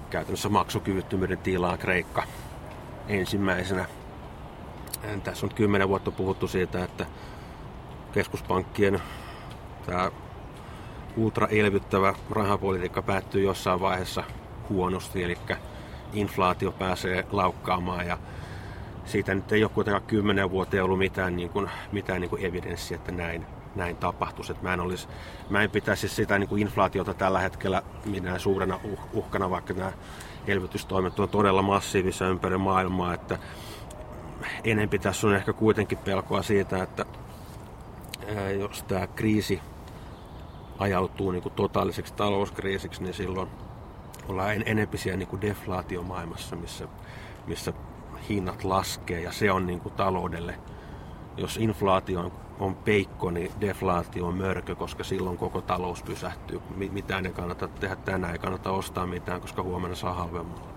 käytännössä 0.09 0.49
maksukyvyttömyyden 0.49 1.37
tilaan 1.37 1.77
Kreikka 1.77 2.23
ensimmäisenä. 3.07 3.85
Tässä 5.23 5.45
on 5.45 5.55
10 5.55 5.89
vuotta 5.89 6.11
puhuttu 6.11 6.47
siitä, 6.47 6.83
että 6.83 7.05
keskuspankkien 8.11 9.01
tämä 9.85 10.11
ultraelvyttävä 11.17 12.13
rahapolitiikka 12.31 13.01
päättyy 13.01 13.43
jossain 13.43 13.79
vaiheessa 13.79 14.23
huonosti, 14.69 15.23
eli 15.23 15.37
inflaatio 16.13 16.71
pääsee 16.71 17.25
laukkaamaan 17.31 18.07
ja 18.07 18.17
siitä 19.05 19.35
nyt 19.35 19.51
ei 19.51 19.63
ole 19.63 19.71
kuitenkaan 19.73 20.03
kymmenen 20.03 20.51
vuoteen 20.51 20.83
ollut 20.83 20.97
mitään, 20.97 21.35
niin 21.35 21.49
kuin, 21.49 21.69
mitään 21.91 22.21
niin 22.21 22.29
kuin 22.29 22.45
evidenssiä, 22.45 22.97
että 22.97 23.11
näin, 23.11 23.45
näin 23.75 23.95
tapahtuisi. 23.95 24.51
Että 24.51 24.63
mä, 24.63 24.73
en 24.73 24.79
olisi, 24.79 25.07
mä 25.49 25.61
en 25.63 25.71
pitäisi 25.71 26.07
sitä 26.07 26.39
niin 26.39 26.49
kuin 26.49 26.61
inflaatiota 26.61 27.13
tällä 27.13 27.39
hetkellä 27.39 27.81
minä 28.05 28.39
suurena 28.39 28.79
uh, 28.83 28.99
uhkana, 29.13 29.49
vaikka 29.49 29.73
nämä 29.73 29.91
elvytystoimet 30.47 31.19
on 31.19 31.29
todella 31.29 31.61
massiivisia 31.61 32.27
ympäri 32.27 32.57
maailmaa, 32.57 33.13
että 33.13 33.37
enempi 34.63 34.99
tässä 34.99 35.27
on 35.27 35.35
ehkä 35.35 35.53
kuitenkin 35.53 35.97
pelkoa 35.97 36.43
siitä, 36.43 36.83
että 36.83 37.05
jos 38.59 38.83
tämä 38.83 39.07
kriisi 39.07 39.61
ajautuu 40.79 41.31
niin 41.31 41.43
kuin 41.43 41.53
totaaliseksi 41.53 42.13
talouskriisiksi, 42.13 43.03
niin 43.03 43.13
silloin 43.13 43.49
ollaan 44.27 44.53
en, 44.53 44.63
enempi 44.65 44.97
siellä 44.97 45.17
niin 45.17 45.27
kuin 45.27 45.41
deflaatiomaailmassa, 45.41 46.55
missä, 46.55 46.87
missä 47.47 47.73
hinnat 48.29 48.63
laskee 48.63 49.21
ja 49.21 49.31
se 49.31 49.51
on 49.51 49.67
niin 49.67 49.79
kuin 49.79 49.93
taloudelle, 49.93 50.59
jos 51.37 51.57
inflaatio 51.57 52.19
on, 52.19 52.31
on 52.59 52.75
peikko, 52.75 53.31
niin 53.31 53.51
deflaatio 53.61 54.27
on 54.27 54.37
mörkö, 54.37 54.75
koska 54.75 55.03
silloin 55.03 55.37
koko 55.37 55.61
talous 55.61 56.03
pysähtyy. 56.03 56.61
Mitään 56.91 57.25
ei 57.25 57.31
kannata 57.31 57.67
tehdä 57.67 57.95
tänään, 57.95 58.33
ei 58.33 58.39
kannata 58.39 58.71
ostaa 58.71 59.07
mitään, 59.07 59.41
koska 59.41 59.63
huomenna 59.63 59.95
saa 59.95 60.13
halvemmalla. 60.13 60.69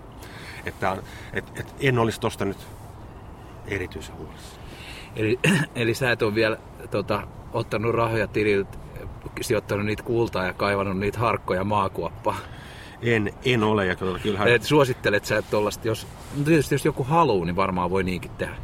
Että, 0.65 0.97
et, 1.33 1.59
et 1.59 1.75
en 1.79 1.99
olisi 1.99 2.19
tosta 2.19 2.45
nyt 2.45 2.67
erityisen 3.67 4.17
huolissa. 4.17 4.59
Eli, 5.15 5.39
eli 5.75 5.93
sä 5.93 6.11
et 6.11 6.21
ole 6.21 6.35
vielä 6.35 6.57
tota, 6.91 7.27
ottanut 7.53 7.95
rahoja 7.95 8.27
tililtä, 8.27 8.77
sijoittanut 9.41 9.85
niitä 9.85 10.03
kultaa 10.03 10.45
ja 10.45 10.53
kaivannut 10.53 10.97
niitä 10.97 11.19
harkkoja 11.19 11.63
maakuoppaa? 11.63 12.37
En, 13.01 13.33
en 13.45 13.63
ole. 13.63 13.85
Ja 13.85 13.95
kyllähän... 14.23 14.47
Et 14.47 14.63
suosittelet 14.63 15.25
sä 15.25 15.41
tollasta, 15.41 15.87
jos, 15.87 16.07
no 16.37 16.43
tietysti 16.43 16.75
jos 16.75 16.85
joku 16.85 17.03
haluaa, 17.03 17.45
niin 17.45 17.55
varmaan 17.55 17.89
voi 17.89 18.03
niinkin 18.03 18.31
tehdä. 18.31 18.55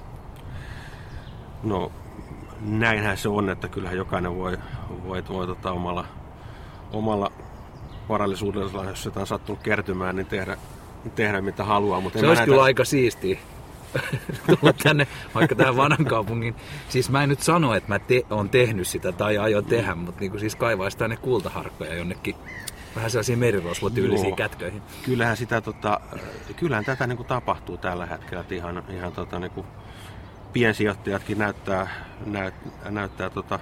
No 1.63 1.91
näinhän 2.61 3.17
se 3.17 3.29
on, 3.29 3.49
että 3.49 3.67
kyllähän 3.67 3.97
jokainen 3.97 4.37
voi, 4.37 4.57
voi, 5.07 5.23
voi 5.29 5.47
tota, 5.47 5.71
omalla, 5.71 6.05
omalla 6.93 7.31
varallisuudella, 8.09 8.85
jos 8.85 9.09
on 9.15 9.27
sattunut 9.27 9.63
kertymään, 9.63 10.15
niin 10.15 10.25
tehdä, 10.25 10.57
tehdä 11.15 11.41
mitä 11.41 11.63
haluaa. 11.63 12.01
Mutta 12.01 12.19
se 12.19 12.27
olisi 12.27 12.39
näitä... 12.39 12.51
kyllä 12.51 12.63
aika 12.63 12.85
siistiä 12.85 13.39
tulla 14.47 14.73
tänne, 14.83 15.07
vaikka 15.35 15.55
tähän 15.55 15.77
vanhan 15.77 16.05
kaupungin. 16.05 16.55
Siis 16.89 17.09
mä 17.09 17.23
en 17.23 17.29
nyt 17.29 17.41
sano, 17.41 17.73
että 17.73 17.89
mä 17.89 17.99
te, 17.99 18.23
on 18.29 18.49
tehnyt 18.49 18.87
sitä 18.87 19.11
tai 19.11 19.37
aion 19.37 19.65
tehdä, 19.65 19.95
mutta 19.95 20.19
niin 20.19 20.31
kuin 20.31 20.39
siis 20.39 20.55
kaivaisi 20.55 20.97
tänne 20.97 21.17
kultaharkkoja 21.17 21.95
jonnekin 21.95 22.35
vähän 22.95 23.11
sellaisia 23.11 23.37
merirosvotyylisiä 23.37 24.35
kätköihin. 24.35 24.81
Kyllähän, 25.05 25.37
sitä, 25.37 25.61
tota, 25.61 26.01
kyllähän 26.55 26.85
tätä 26.85 27.07
niin 27.07 27.17
kuin 27.17 27.27
tapahtuu 27.27 27.77
tällä 27.77 28.05
hetkellä, 28.05 28.41
että 28.41 28.55
ihan, 28.55 28.83
ihan 28.89 29.11
tota, 29.11 29.39
niin 29.39 29.51
kuin 29.51 29.67
piensijoittajatkin 30.53 31.37
näyttää, 31.37 31.87
näyt, 32.25 32.53
näyttää 32.89 33.29
tota, 33.29 33.59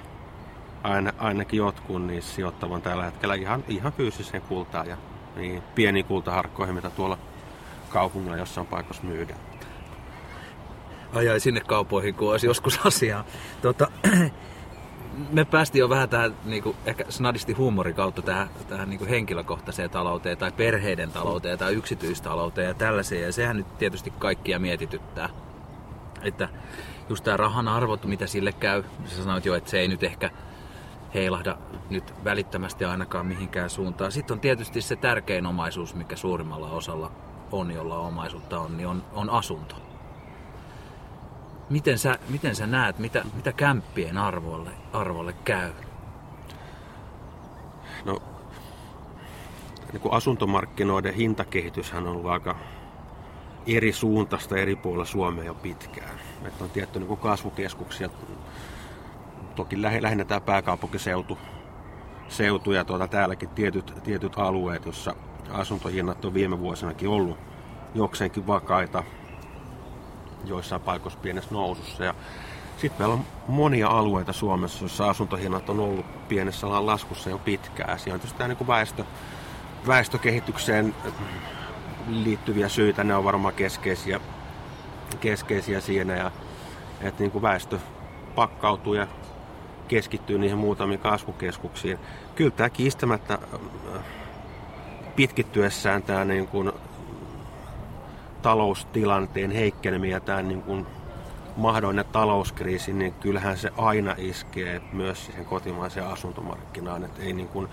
aina, 0.84 1.14
ainakin 1.18 1.58
jotkut 1.58 2.06
niin 2.06 2.22
sijoittavan 2.22 2.82
tällä 2.82 3.06
hetkellä 3.06 3.36
ihan, 3.36 3.64
ihan 3.68 3.94
fyysiseen 3.94 4.44
kultaan 4.44 4.88
ja 4.88 4.98
niin 5.36 5.64
pieniin 5.76 6.06
kultaharkkoihin, 6.06 6.76
mitä 6.76 6.90
tuolla 6.90 7.18
kaupungilla 7.90 8.38
jossain 8.38 8.68
paikassa 8.68 9.04
myydään. 9.04 9.40
Ajai 11.14 11.40
sinne 11.40 11.62
kaupoihin, 11.62 12.16
kun 12.16 12.32
olisi 12.32 12.48
joskus 12.48 12.80
asiaa. 12.86 13.26
Tota, 13.62 13.88
me 15.32 15.46
päästiin 15.46 15.80
jo 15.80 15.90
vähän 15.90 16.10
tähän 16.10 16.36
niin 16.46 16.64
kuin, 16.64 16.76
ehkä 16.86 17.06
snadisti 17.10 17.54
huumorin 17.54 17.96
kautta 17.96 18.22
tähän, 18.22 18.50
tähän 18.70 18.90
niin 18.90 19.00
kuin 19.00 19.10
henkilökohtaiseen 19.10 19.90
talouteen 19.90 20.38
tai 20.38 20.52
perheiden 20.52 21.12
talouteen 21.12 21.60
tai 21.60 21.74
yksityistalouteen 21.74 22.68
ja 22.68 22.74
tällaiseen. 22.74 23.22
Ja 23.22 23.32
sehän 23.32 23.58
nyt 23.58 23.78
tietysti 23.78 24.14
kaikkia 24.20 24.60
mietityttää. 24.60 25.30
Että 26.22 26.50
just 27.10 27.24
tämä 27.24 27.38
rahan 27.38 27.68
arvot, 27.68 28.06
mitä 28.06 28.28
sille 28.28 28.52
käy, 28.52 28.84
sä 29.06 29.24
sanoit 29.24 29.46
jo, 29.46 29.56
että 29.56 29.70
se 29.70 29.80
ei 29.80 29.88
nyt 29.88 30.04
ehkä 30.04 30.32
heilahda 31.14 31.58
nyt 31.90 32.14
välittömästi 32.24 32.86
ainakaan 32.86 33.26
mihinkään 33.26 33.70
suuntaan. 33.70 34.12
Sitten 34.12 34.34
on 34.36 34.40
tietysti 34.40 34.82
se 34.82 34.96
tärkein 34.96 35.46
omaisuus, 35.46 35.96
mikä 35.96 36.16
suurimmalla 36.16 36.70
osalla 36.70 37.12
on, 37.52 37.72
jolla 37.72 37.98
omaisuutta 37.98 38.60
on, 38.60 38.78
niin 38.78 38.88
on, 38.88 39.04
on 39.14 39.30
asunto. 39.30 39.87
Miten 41.70 42.00
sä, 42.00 42.20
miten 42.30 42.56
sä 42.56 42.68
näet, 42.68 43.00
mitä, 43.00 43.26
mitä 43.36 43.52
kämppien 43.52 44.18
arvolle, 44.18 44.70
arvolle 44.94 45.34
käy? 45.34 45.72
No, 48.06 48.22
niin 49.92 50.02
kuin 50.02 50.14
asuntomarkkinoiden 50.14 51.14
hintakehityshän 51.14 52.04
on 52.04 52.12
ollut 52.12 52.32
aika 52.32 52.56
eri 53.68 53.92
suuntaista 53.92 54.58
eri 54.58 54.76
puolilla 54.76 55.06
Suomea 55.06 55.44
jo 55.44 55.54
pitkään. 55.54 56.20
Että 56.46 56.64
on 56.64 56.70
tietty 56.70 57.00
niin 57.00 57.08
kuin 57.08 57.20
kasvukeskuksia, 57.20 58.10
toki 59.56 59.82
lähinnä 59.82 60.26
tämä 60.26 60.42
pääkaupunkiseutu 60.42 61.38
seutu 62.28 62.72
ja 62.72 62.86
tuota, 62.86 63.08
täälläkin 63.08 63.50
tietyt, 63.50 63.94
tietyt 64.04 64.34
alueet, 64.38 64.86
joissa 64.86 65.16
asuntohinnat 65.50 66.26
on 66.26 66.34
viime 66.34 66.60
vuosinakin 66.60 67.10
ollut 67.10 67.38
jokseenkin 67.96 68.48
vakaita 68.48 69.04
joissain 70.50 70.82
paikoissa 70.82 71.20
pienessä 71.20 71.50
nousussa. 71.52 72.04
Ja 72.04 72.14
sitten 72.78 73.02
meillä 73.02 73.14
on 73.14 73.26
monia 73.48 73.88
alueita 73.88 74.34
Suomessa, 74.34 74.84
joissa 74.84 75.10
asuntohinnat 75.10 75.70
on 75.70 75.80
ollut 75.80 76.28
pienessä 76.28 76.86
laskussa 76.86 77.30
jo 77.30 77.38
pitkään. 77.38 78.00
Siinä 78.00 78.14
on 78.14 78.20
tietysti 78.20 78.38
tämä 78.38 78.48
niin 78.48 78.68
väestö, 78.68 79.04
väestökehitykseen 79.88 80.96
liittyviä 82.08 82.70
syitä, 82.70 83.04
ne 83.04 83.16
on 83.16 83.24
varmaan 83.24 83.54
keskeisiä, 83.54 84.20
keskeisiä 85.20 85.82
siinä. 85.82 86.16
Ja, 86.16 86.32
että 87.02 87.24
niin 87.24 87.32
kuin 87.32 87.42
väestö 87.42 87.80
pakkautuu 88.36 88.94
ja 88.94 89.08
keskittyy 89.88 90.38
niihin 90.38 90.58
muutamiin 90.58 91.00
kasvukeskuksiin. 91.00 92.00
Kyllä 92.36 92.52
tämä 92.52 92.70
kiistämättä 92.70 93.40
pitkittyessään 95.16 96.04
tämä 96.04 96.26
niin 96.26 96.48
kuin 96.48 96.72
taloustilanteen 98.48 99.52
heikkeneminen 99.52 100.14
ja 100.14 100.20
tämä 100.20 100.42
niin 100.42 100.62
kuin 100.62 100.86
mahdollinen 101.58 102.06
talouskriisi, 102.06 102.94
niin 102.94 103.14
kyllähän 103.14 103.58
se 103.58 103.70
aina 103.78 104.16
iskee 104.18 104.82
myös 104.94 105.26
siihen 105.26 105.46
kotimaiseen 105.46 106.08
asuntomarkkinaan. 106.08 107.04
Että 107.04 107.24
ei, 107.24 107.34
niin 107.34 107.48
kuin, 107.48 107.68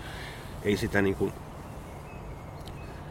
ei 0.62 0.76
sitä 0.76 1.02
niin 1.02 1.14
kuin, 1.14 1.32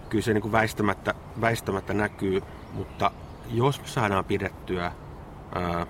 kyllä 0.10 0.24
se 0.24 0.34
niin 0.34 0.42
kuin 0.42 0.52
väistämättä, 0.52 1.14
väistämättä 1.42 1.94
näkyy, 1.94 2.44
mutta 2.74 3.12
jos 3.52 3.82
me 3.82 3.88
saadaan 3.88 4.26
pidettyä 4.26 4.92
ää, 5.56 5.88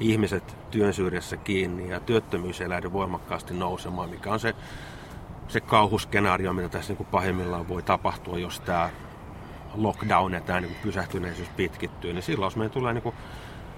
ihmiset 0.00 0.56
työn 0.70 0.94
syrjässä 0.94 1.36
kiinni 1.36 1.90
ja 1.90 2.00
työttömyys 2.00 2.60
ei 2.60 2.68
voimakkaasti 2.92 3.54
nousemaan, 3.54 4.10
mikä 4.10 4.32
on 4.32 4.40
se, 4.40 4.54
se 5.48 5.60
kauhuskenaario, 5.60 6.52
mitä 6.52 6.68
tässä 6.68 6.90
niin 6.90 6.96
kuin 6.96 7.08
pahimmillaan 7.10 7.68
voi 7.68 7.82
tapahtua, 7.82 8.38
jos 8.38 8.60
tämä 8.60 8.90
lockdown 9.74 10.32
ja 10.32 10.40
tämä 10.40 10.60
niin 10.60 10.76
pysähtyneisyys 10.82 11.48
pitkittyy, 11.48 12.12
niin 12.12 12.22
silloin 12.22 12.46
jos 12.46 12.56
meillä 12.56 12.72
tulee 12.72 12.92
niin 12.92 13.02
kuin 13.02 13.14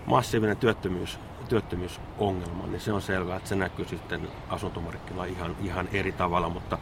massiivinen 0.07 0.57
työttömyys, 0.57 1.19
työttömyysongelma, 1.49 2.67
niin 2.67 2.81
se 2.81 2.93
on 2.93 3.03
selvää, 3.03 3.37
että 3.37 3.49
se 3.49 3.55
näkyy 3.55 3.85
sitten 3.89 4.29
asuntomarkkinoilla 4.49 5.35
ihan, 5.35 5.57
ihan 5.63 5.89
eri 5.93 6.13
tavalla, 6.13 6.49
mutta 6.49 6.79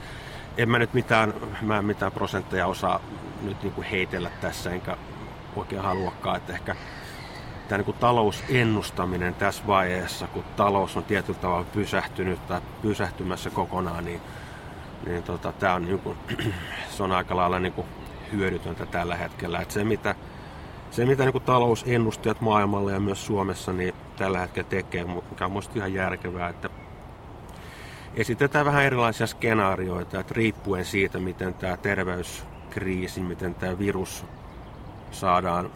en 0.56 0.68
mä 0.68 0.78
nyt 0.78 0.94
mitään, 0.94 1.34
mä 1.62 1.78
en 1.78 1.84
mitään 1.84 2.12
prosentteja 2.12 2.66
osaa 2.66 3.00
nyt 3.42 3.62
niin 3.62 3.72
kuin 3.72 3.86
heitellä 3.86 4.30
tässä, 4.40 4.70
enkä 4.70 4.96
oikein 5.56 5.82
haluakaan, 5.82 6.36
että 6.36 6.52
ehkä 6.52 6.76
tämä 7.68 7.78
niin 7.78 7.84
kuin 7.84 7.96
talousennustaminen 7.96 9.34
tässä 9.34 9.62
vaiheessa, 9.66 10.26
kun 10.26 10.44
talous 10.56 10.96
on 10.96 11.04
tietyllä 11.04 11.38
tavalla 11.38 11.66
pysähtynyt 11.72 12.46
tai 12.46 12.60
pysähtymässä 12.82 13.50
kokonaan, 13.50 14.04
niin, 14.04 14.20
niin 15.06 15.22
tota, 15.22 15.52
tämä 15.52 15.74
on, 15.74 15.84
niin 15.84 15.98
kuin, 15.98 16.18
se 16.96 17.02
on 17.02 17.12
aika 17.12 17.36
lailla 17.36 17.58
niin 17.58 17.72
kuin 17.72 17.86
hyödytöntä 18.32 18.86
tällä 18.86 19.16
hetkellä. 19.16 19.60
Et 19.60 19.70
se, 19.70 19.84
mitä, 19.84 20.14
se, 20.90 21.06
mitä 21.06 21.24
niin 21.24 21.42
talousennustajat 21.42 22.40
maailmalla 22.40 22.90
ja 22.90 23.00
myös 23.00 23.26
Suomessa 23.26 23.72
niin 23.72 23.94
tällä 24.16 24.38
hetkellä 24.38 24.68
tekee, 24.68 25.04
mikä 25.04 25.44
on 25.44 25.50
minusta 25.50 25.72
ihan 25.76 25.94
järkevää, 25.94 26.48
että 26.48 26.70
esitetään 28.14 28.66
vähän 28.66 28.84
erilaisia 28.84 29.26
skenaarioita, 29.26 30.20
että 30.20 30.34
riippuen 30.34 30.84
siitä, 30.84 31.18
miten 31.18 31.54
tämä 31.54 31.76
terveyskriisi, 31.76 33.20
miten 33.20 33.54
tämä 33.54 33.78
virus 33.78 34.24
saadaan 35.10 35.70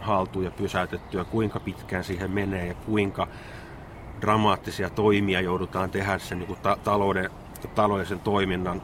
haltuun 0.00 0.44
ja 0.44 0.50
pysäytettyä, 0.50 1.24
kuinka 1.24 1.60
pitkään 1.60 2.04
siihen 2.04 2.30
menee 2.30 2.66
ja 2.66 2.74
kuinka 2.74 3.28
dramaattisia 4.20 4.90
toimia 4.90 5.40
joudutaan 5.40 5.90
tehdä 5.90 6.18
sen 6.18 6.38
niin 6.38 6.56
ta- 6.62 6.78
talouden, 6.84 7.30
taloudellisen 7.74 8.20
toiminnan 8.20 8.82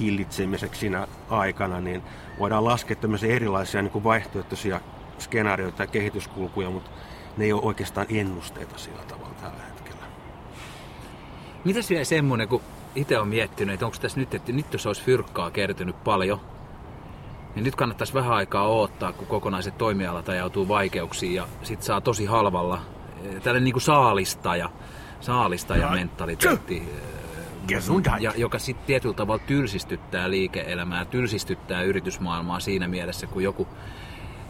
hillitsemiseksi 0.00 0.80
siinä 0.80 1.06
aikana, 1.30 1.80
niin 1.80 2.02
voidaan 2.38 2.64
laskea 2.64 2.96
tämmöisiä 2.96 3.36
erilaisia 3.36 3.82
niin 3.82 3.92
kuin 3.92 4.04
vaihtoehtoisia 4.04 4.80
skenaarioita 5.18 5.82
ja 5.82 5.86
kehityskulkuja, 5.86 6.70
mutta 6.70 6.90
ne 7.36 7.44
ei 7.44 7.52
ole 7.52 7.62
oikeastaan 7.62 8.06
ennusteita 8.10 8.78
sillä 8.78 9.02
tavalla 9.02 9.34
tällä 9.34 9.64
hetkellä. 9.68 10.04
Mitäs 11.64 11.90
vielä 11.90 12.04
semmoinen, 12.04 12.48
kun 12.48 12.62
itse 12.94 13.18
on 13.18 13.28
miettinyt, 13.28 13.74
että 13.74 13.86
onko 13.86 13.98
tässä 14.00 14.20
nyt, 14.20 14.34
että 14.34 14.52
nyt 14.52 14.72
jos 14.72 14.86
olisi 14.86 15.02
fyrkkaa 15.02 15.50
kertynyt 15.50 16.04
paljon, 16.04 16.40
niin 17.54 17.64
nyt 17.64 17.76
kannattaisi 17.76 18.14
vähän 18.14 18.32
aikaa 18.32 18.68
odottaa, 18.68 19.12
kun 19.12 19.26
kokonaiset 19.26 19.78
toimialat 19.78 20.28
ajautuu 20.28 20.68
vaikeuksiin 20.68 21.34
ja 21.34 21.48
sit 21.62 21.82
saa 21.82 22.00
tosi 22.00 22.24
halvalla 22.24 22.80
eh, 23.22 23.42
tällainen 23.42 23.64
niin 23.64 23.72
kuin 23.72 23.82
saalistaja, 23.82 24.70
saalistaja 25.20 25.90
mentaliteetti, 25.90 26.82
eh, 27.70 28.20
ja, 28.20 28.32
joka 28.36 28.58
sitten 28.58 28.86
tietyllä 28.86 29.14
tavalla 29.14 29.42
tylsistyttää 29.46 30.30
liike-elämää, 30.30 31.04
tylsistyttää 31.04 31.82
yritysmaailmaa 31.82 32.60
siinä 32.60 32.88
mielessä, 32.88 33.26
kun 33.26 33.42
joku, 33.42 33.68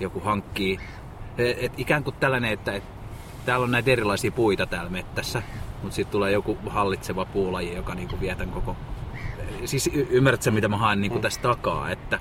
joku 0.01 0.21
hankkii. 0.21 0.81
Et, 1.39 1.57
et 1.61 1.73
ikään 1.77 2.05
kuin 2.05 2.17
tällainen, 2.21 2.53
että 2.53 2.73
et, 2.73 2.85
täällä 3.47 3.65
on 3.65 3.71
näitä 3.71 3.91
erilaisia 3.91 4.33
puita 4.33 4.67
täällä 4.67 4.91
mettässä, 4.91 5.43
mutta 5.83 5.95
sitten 5.95 6.13
tulee 6.13 6.33
joku 6.33 6.59
hallitseva 6.67 7.25
puulaji, 7.25 7.77
joka 7.77 7.95
niinku 7.95 8.21
vie 8.21 8.35
tämän 8.35 8.55
koko... 8.55 8.77
Siis 9.65 9.87
y- 9.87 10.07
ymmärrätkö 10.11 10.51
mitä 10.51 10.69
mä 10.69 10.77
haen 10.77 11.01
niinku 11.01 11.19
tästä 11.19 11.43
takaa, 11.43 11.91
että 11.91 12.19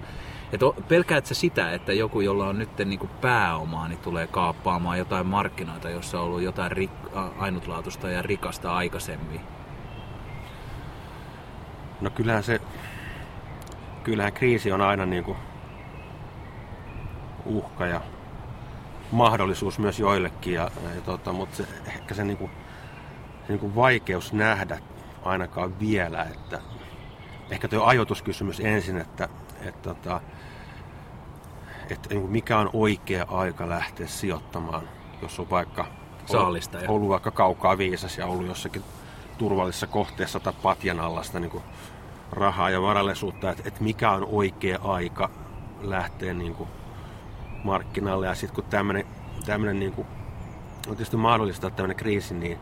et 0.54 0.62
pelkäätkö 0.88 1.28
sä 1.28 1.34
sitä, 1.34 1.74
että 1.74 1.94
joku, 1.94 2.22
jolla 2.22 2.48
on 2.48 2.58
nyt 2.58 2.78
niinku 2.86 3.10
pääomaa, 3.22 3.88
niin 3.88 4.00
tulee 4.00 4.28
kaappaamaan 4.28 4.98
jotain 4.98 5.28
markkinoita, 5.28 5.90
jossa 5.90 6.20
on 6.20 6.26
ollut 6.26 6.42
jotain 6.42 6.72
rik- 6.72 7.18
ainutlaatuista 7.38 8.10
ja 8.10 8.22
rikasta 8.22 8.76
aikaisemmin? 8.76 9.42
No 12.04 12.10
kyllähän 12.10 12.44
se, 12.44 12.62
kyllähän 14.04 14.34
kriisi 14.34 14.72
on 14.72 14.82
aina 14.82 15.06
niin 15.06 15.24
kuin 15.24 15.38
uhka 17.46 17.86
ja 17.86 18.02
mahdollisuus 19.12 19.80
myös 19.80 20.00
joillekin, 20.00 20.54
ja, 20.54 20.72
ja 20.96 21.02
tota, 21.02 21.34
mutta 21.34 21.56
se, 21.58 21.68
ehkä 21.88 22.14
se, 22.14 22.24
niin 22.24 22.38
kuin, 22.38 22.52
se 23.48 23.54
niin 23.54 23.60
kuin 23.60 23.76
vaikeus 23.76 24.34
nähdä 24.34 24.80
ainakaan 25.24 25.80
vielä, 25.80 26.24
että 26.24 26.60
ehkä 27.50 27.68
tuo 27.68 27.84
ajoituskysymys 27.84 28.60
ensin, 28.60 28.98
että, 28.98 29.30
että, 29.62 29.94
tota, 29.94 30.22
että 31.90 32.10
niin 32.10 32.22
kuin 32.22 32.32
mikä 32.32 32.58
on 32.58 32.70
oikea 32.74 33.26
aika 33.28 33.70
lähteä 33.70 34.08
sijoittamaan, 34.08 34.90
jos 35.22 35.40
on 35.40 35.50
vaikka 35.50 35.86
Saalistaja. 36.26 36.90
ollut 36.90 37.10
vaikka 37.10 37.32
kaukaa 37.32 37.78
viisas 37.78 38.18
ja 38.18 38.26
ollut 38.26 38.48
jossakin 38.48 38.84
turvallisessa 39.38 39.88
kohteessa 39.88 40.40
tai 40.40 40.54
patjan 40.64 41.00
alla 41.00 41.24
sitä 41.24 41.40
niin 41.40 41.52
kuin 41.52 41.64
rahaa 42.32 42.70
ja 42.70 42.82
varallisuutta, 42.82 43.52
että, 43.52 43.64
että 43.66 43.84
mikä 43.84 44.12
on 44.12 44.28
oikea 44.32 44.80
aika 44.84 45.30
lähteä 45.82 46.34
niin 46.34 46.56
kuin 46.56 46.70
markkinalle. 47.64 48.28
Ja 48.28 48.36
sitten 48.36 48.56
kun 48.56 48.64
tämmöinen, 48.70 49.06
tämmöinen 49.46 49.80
niin 49.80 49.94
kuin, 49.94 50.08
on 50.88 50.96
tietysti 50.96 51.18
mahdollista, 51.18 51.68
että 51.68 51.78
tämmöinen 51.78 51.98
kriisi, 51.98 52.34
niin 52.34 52.60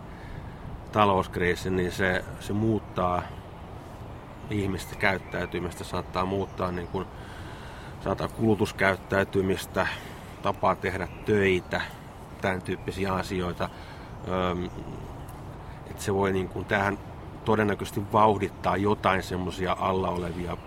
talouskriisi, 0.92 1.70
niin 1.70 1.92
se, 1.92 2.26
se 2.40 2.54
muuttaa 2.54 3.22
ihmisten 4.50 4.98
käyttäytymistä, 4.98 5.84
saattaa 5.84 6.26
muuttaa 6.26 6.72
niin 6.72 6.88
kuin, 6.88 7.06
saattaa 8.04 8.28
kulutuskäyttäytymistä, 8.28 9.88
tapaa 10.42 10.76
tehdä 10.76 11.08
töitä, 11.26 11.82
tämän 12.42 12.62
tyyppisiä 12.62 13.14
asioita. 13.14 13.70
Öm, 14.28 14.70
että 15.92 16.04
se 16.04 16.14
voi 16.14 16.32
niin 16.32 16.50
kuin, 16.50 16.66
tähän 16.66 16.98
todennäköisesti 17.46 18.02
vauhdittaa 18.14 18.78
jotain 18.78 19.24
semmoisia 19.24 19.78
alla 19.80 20.10
olevia 20.10 20.58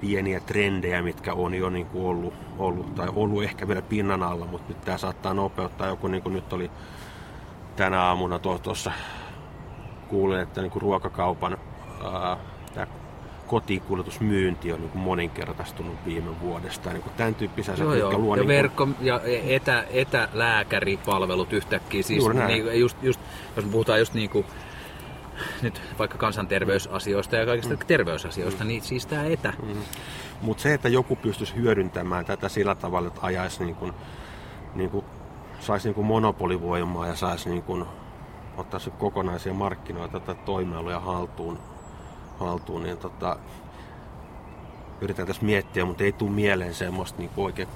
pieniä 0.00 0.40
trendejä, 0.40 1.02
mitkä 1.02 1.34
on 1.34 1.54
jo 1.54 1.70
niin 1.70 1.86
kuin 1.86 2.06
ollut, 2.06 2.34
ollut, 2.58 2.94
tai 2.94 3.08
ollut 3.14 3.42
ehkä 3.44 3.68
vielä 3.68 3.82
pinnan 3.82 4.22
alla, 4.22 4.46
mutta 4.46 4.68
nyt 4.68 4.80
tämä 4.80 4.98
saattaa 4.98 5.34
nopeuttaa. 5.34 5.86
Joku 5.86 6.08
niin 6.08 6.22
kuin 6.22 6.32
nyt 6.32 6.52
oli 6.52 6.70
tänä 7.76 8.02
aamuna 8.02 8.38
tuossa 8.38 8.92
kuulin, 10.08 10.40
että 10.40 10.60
niin 10.60 10.70
kuin 10.70 10.82
ruokakaupan 10.82 11.58
ää, 12.12 12.36
tämä 12.74 12.86
kotikuljetusmyynti 13.48 14.72
on 14.72 14.80
niin 14.80 14.90
kuin 14.90 15.02
moninkertaistunut 15.02 15.94
viime 16.06 16.40
vuodesta. 16.40 16.90
Niin 16.90 17.02
kuin 17.02 17.12
tämän 17.16 17.34
tyyppisiä 17.34 17.74
Joo, 17.78 17.90
asioita, 17.90 18.12
joo. 18.12 18.22
luo 18.22 18.36
ja 18.36 18.42
niin 18.42 18.46
kuin- 18.46 18.56
verkko- 18.56 18.88
ja 19.00 19.20
etä, 19.46 19.84
etälääkäripalvelut 19.90 21.52
yhtäkkiä. 21.52 22.02
Siis 22.02 22.18
Juuri 22.18 22.34
näin. 22.34 22.48
niin, 22.48 22.80
just, 22.80 23.02
just, 23.02 23.20
jos 23.56 23.64
me 23.64 23.72
puhutaan 23.72 23.98
just 23.98 24.14
niin 24.14 24.30
kuin, 24.30 24.46
nyt 25.62 25.82
vaikka 25.98 26.18
kansanterveysasioista 26.18 27.36
ja 27.36 27.46
kaikista 27.46 27.74
mm. 27.74 27.80
terveysasioista, 27.86 28.64
niin 28.64 28.82
siis 28.82 29.06
tämä 29.06 29.24
etä. 29.24 29.52
Mm. 29.62 29.76
Mutta 30.42 30.62
se, 30.62 30.74
että 30.74 30.88
joku 30.88 31.16
pystyisi 31.16 31.56
hyödyntämään 31.56 32.24
tätä 32.24 32.48
sillä 32.48 32.74
tavalla, 32.74 33.08
että 33.08 33.20
ajaisi 33.22 33.64
niin 33.64 33.76
kuin, 33.76 33.92
niin 34.74 34.90
kuin, 34.90 35.04
saisi 35.60 35.88
niin 35.88 35.94
kuin 35.94 36.06
monopolivoimaa 36.06 37.06
ja 37.06 37.16
saisi 37.16 37.50
niin 37.50 37.62
kuin, 37.62 37.84
ottaa 38.56 38.80
se 38.80 38.90
kokonaisia 38.90 39.54
markkinoita 39.54 40.20
tai 40.20 40.34
toimialoja 40.44 41.00
haltuun, 41.00 41.58
haltuun 42.38 42.82
niin 42.82 42.98
tota, 42.98 43.36
yritän 45.00 45.26
tässä 45.26 45.44
miettiä, 45.44 45.84
mutta 45.84 46.04
ei 46.04 46.12
tule 46.12 46.30
mieleen 46.30 46.74
semmoista 46.74 47.18
niin 47.18 47.30
oikein 47.36 47.68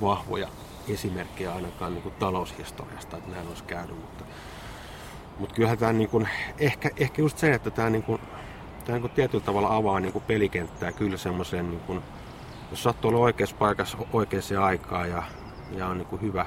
vahvoja 0.00 0.48
esimerkkejä 0.88 1.54
ainakaan 1.54 1.92
niin 1.94 2.02
kuin 2.02 2.14
taloushistoriasta, 2.18 3.16
että 3.16 3.30
näin 3.30 3.48
olisi 3.48 3.64
käynyt. 3.64 3.96
Mutta, 3.96 4.24
mutta 5.38 5.54
kyllähän 5.54 5.78
tämä 5.78 5.92
niin 5.92 6.10
kuin, 6.10 6.28
ehkä, 6.58 6.90
ehkä 6.96 7.22
just 7.22 7.38
se, 7.38 7.52
että 7.52 7.70
tämä, 7.70 7.90
niin 7.90 8.02
kuin, 8.02 8.20
tämä 8.84 8.92
niin 8.92 9.00
kuin 9.00 9.12
tietyllä 9.12 9.44
tavalla 9.44 9.76
avaa 9.76 10.00
niin 10.00 10.12
kuin 10.12 10.24
pelikenttää 10.26 10.92
kyllä 10.92 11.16
semmoiseen, 11.16 11.70
niin 11.70 11.80
kuin, 11.80 12.02
jos 12.70 12.82
sattuu 12.82 13.08
olla 13.08 13.20
oikeassa 13.20 13.56
paikassa 13.58 13.98
oikeaan 14.12 14.64
aikaan 14.64 15.10
ja, 15.10 15.22
ja 15.76 15.86
on 15.86 15.98
niin 15.98 16.08
kuin 16.08 16.22
hyvä, 16.22 16.46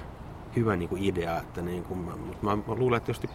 hyvä 0.56 0.76
niin 0.76 0.90
kuin 0.90 1.04
idea. 1.04 1.38
Että 1.38 1.62
niin 1.62 1.84
kuin, 1.84 2.00
mä, 2.00 2.16
mutta 2.16 2.46
mä, 2.46 2.56
mä 2.56 2.76
luulen, 2.76 2.98
että, 2.98 3.06
tietysti, 3.06 3.30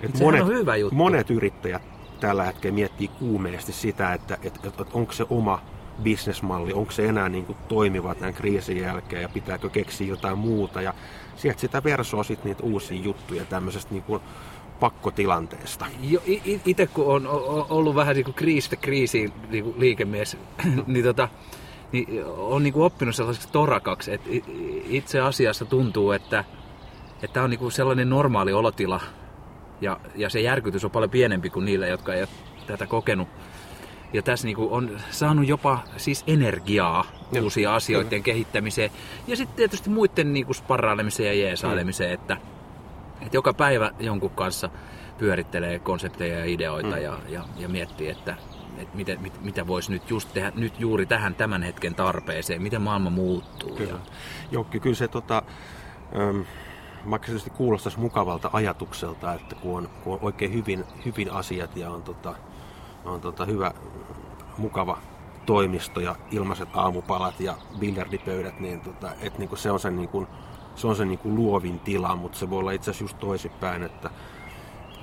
että 0.00 0.18
Sehän 0.18 0.32
monet, 0.34 0.42
on 0.42 0.48
hyvä 0.48 0.76
juttu. 0.76 0.94
monet 0.94 1.30
yrittäjät 1.30 1.99
tällä 2.20 2.44
hetkellä 2.44 2.74
miettii 2.74 3.08
kuumeesti 3.08 3.72
sitä, 3.72 4.14
että, 4.14 4.38
että, 4.42 4.68
että, 4.68 4.84
onko 4.92 5.12
se 5.12 5.26
oma 5.30 5.62
bisnesmalli, 6.02 6.72
onko 6.72 6.92
se 6.92 7.06
enää 7.06 7.28
niin 7.28 7.46
kuin 7.46 7.58
toimiva 7.68 8.14
tämän 8.14 8.34
kriisin 8.34 8.76
jälkeen 8.76 9.22
ja 9.22 9.28
pitääkö 9.28 9.68
keksiä 9.68 10.06
jotain 10.06 10.38
muuta. 10.38 10.82
Ja 10.82 10.94
sieltä 11.36 11.60
sitä 11.60 11.84
versoo 11.84 12.24
sitten 12.24 12.48
niitä 12.48 12.62
uusia 12.62 13.00
juttuja 13.00 13.44
tämmöisestä 13.44 13.94
niin 13.94 14.02
kuin 14.02 14.22
pakkotilanteesta. 14.80 15.86
Itse 16.66 16.86
kun 16.86 17.06
on 17.06 17.26
ollut 17.70 17.94
vähän 17.94 18.16
niin 18.16 18.24
kuin 18.24 18.34
kriisistä 18.34 18.76
kriisiin 18.76 19.32
niin 19.50 19.64
kuin 19.64 19.80
liikemies, 19.80 20.36
niin, 20.86 21.04
tota, 21.04 21.28
niin 21.92 22.24
on 22.26 22.62
niin 22.62 22.72
kuin 22.72 22.84
oppinut 22.84 23.14
sellaiseksi 23.14 23.48
torakaksi, 23.52 24.12
että 24.12 24.30
itse 24.88 25.20
asiassa 25.20 25.64
tuntuu, 25.64 26.12
että 26.12 26.44
että 27.22 27.34
tämä 27.34 27.44
on 27.44 27.50
niin 27.50 27.58
kuin 27.60 27.72
sellainen 27.72 28.10
normaali 28.10 28.52
olotila 28.52 29.00
ja, 29.80 30.00
ja 30.16 30.30
se 30.30 30.40
järkytys 30.40 30.84
on 30.84 30.90
paljon 30.90 31.10
pienempi 31.10 31.50
kuin 31.50 31.64
niille, 31.64 31.88
jotka 31.88 32.14
ei 32.14 32.20
ole 32.22 32.28
tätä 32.66 32.86
kokenut. 32.86 33.28
Ja 34.12 34.22
tässä 34.22 34.46
niin 34.46 34.56
on 34.58 34.98
saanut 35.10 35.48
jopa 35.48 35.78
siis 35.96 36.24
energiaa 36.26 37.04
Joo, 37.32 37.44
uusia 37.44 37.74
asioiden 37.74 38.22
kehittämiseen. 38.22 38.90
Ja 39.26 39.36
sitten 39.36 39.56
tietysti 39.56 39.90
muiden 39.90 40.32
niin 40.32 40.54
sparrailemiseen 40.54 41.38
ja 41.38 41.44
jeesailemiseen, 41.44 42.12
että, 42.12 42.36
että 43.22 43.36
joka 43.36 43.54
päivä 43.54 43.90
jonkun 44.00 44.30
kanssa 44.30 44.70
pyörittelee 45.18 45.78
konsepteja 45.78 46.38
ja 46.38 46.44
ideoita 46.44 46.96
Mm. 46.96 47.02
ja, 47.02 47.18
ja, 47.28 47.44
ja 47.56 47.68
miettii, 47.68 48.08
että, 48.08 48.36
että 48.78 48.96
mitä, 48.96 49.16
mit, 49.20 49.44
mitä 49.44 49.66
voisi 49.66 49.92
nyt 49.92 50.10
just 50.10 50.32
tehdä 50.32 50.52
nyt 50.54 50.80
juuri 50.80 51.06
tähän 51.06 51.34
tämän 51.34 51.62
hetken 51.62 51.94
tarpeeseen, 51.94 52.62
miten 52.62 52.82
maailma 52.82 53.10
muuttuu. 53.10 53.76
Kyllä. 53.76 53.90
Ja, 53.90 53.98
Jokki, 54.50 54.80
kyllä 54.80 54.96
se 54.96 55.08
tota, 55.08 55.42
äm, 56.18 56.44
tietysti 57.26 57.50
kuulostaisi 57.50 58.00
mukavalta 58.00 58.50
ajatukselta, 58.52 59.34
että 59.34 59.54
kun 59.54 59.78
on, 59.78 59.88
kun 60.04 60.12
on 60.12 60.18
oikein 60.22 60.52
hyvin, 60.52 60.84
hyvin 61.04 61.32
asiat 61.32 61.76
ja 61.76 61.90
on, 61.90 62.02
tota, 62.02 62.34
on 63.04 63.20
tota 63.20 63.44
hyvä, 63.44 63.72
mukava 64.58 64.98
toimisto 65.46 66.00
ja 66.00 66.16
ilmaiset 66.30 66.68
aamupalat 66.74 67.40
ja 67.40 67.54
biljardipöydät, 67.78 68.60
niin, 68.60 68.80
tota, 68.80 69.10
et 69.20 69.38
niinku 69.38 69.56
se 69.56 69.70
on 69.70 69.80
se, 69.80 69.90
niinku, 69.90 70.26
se, 70.74 70.86
on 70.86 70.96
se 70.96 71.04
niinku 71.04 71.34
luovin 71.34 71.78
tila, 71.80 72.16
mutta 72.16 72.38
se 72.38 72.50
voi 72.50 72.58
olla 72.58 72.72
itse 72.72 72.90
asiassa 72.90 73.04
just 73.04 73.18
toisinpäin, 73.18 73.82
että 73.82 74.10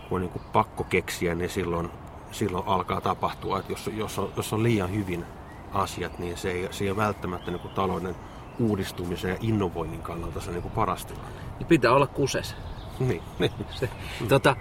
kun 0.10 0.16
on 0.16 0.22
niinku 0.22 0.42
pakko 0.54 0.84
keksiä, 0.84 1.36
niin 1.36 1.50
silloin, 1.50 1.90
silloin 2.32 2.68
alkaa 2.68 3.02
tapahtua, 3.02 3.60
että 3.60 3.72
jos, 3.72 3.90
jos, 3.94 4.20
on, 4.20 4.32
jos 4.38 4.54
on 4.54 4.64
liian 4.64 4.92
hyvin 4.92 5.26
asiat, 5.74 6.20
niin 6.20 6.38
se 6.38 6.52
ei, 6.52 6.68
se 6.72 6.84
ei 6.84 6.90
ole 6.90 6.98
välttämättä 6.98 7.52
niinku 7.52 7.68
talouden 7.68 8.16
uudistumisen 8.60 9.32
ja 9.32 9.38
innovoinnin 9.42 10.02
kannalta 10.02 10.42
se 10.42 10.52
niin 10.52 10.62
kuin 10.62 10.72
paras 10.72 11.06
tilanne. 11.06 11.42
Niin 11.60 11.68
pitää 11.68 11.94
olla 11.94 12.08
kuses. 12.08 12.56
Niin, 13.00 13.24
niin. 13.40 13.52
Se, 13.70 13.90
tota, 14.30 14.56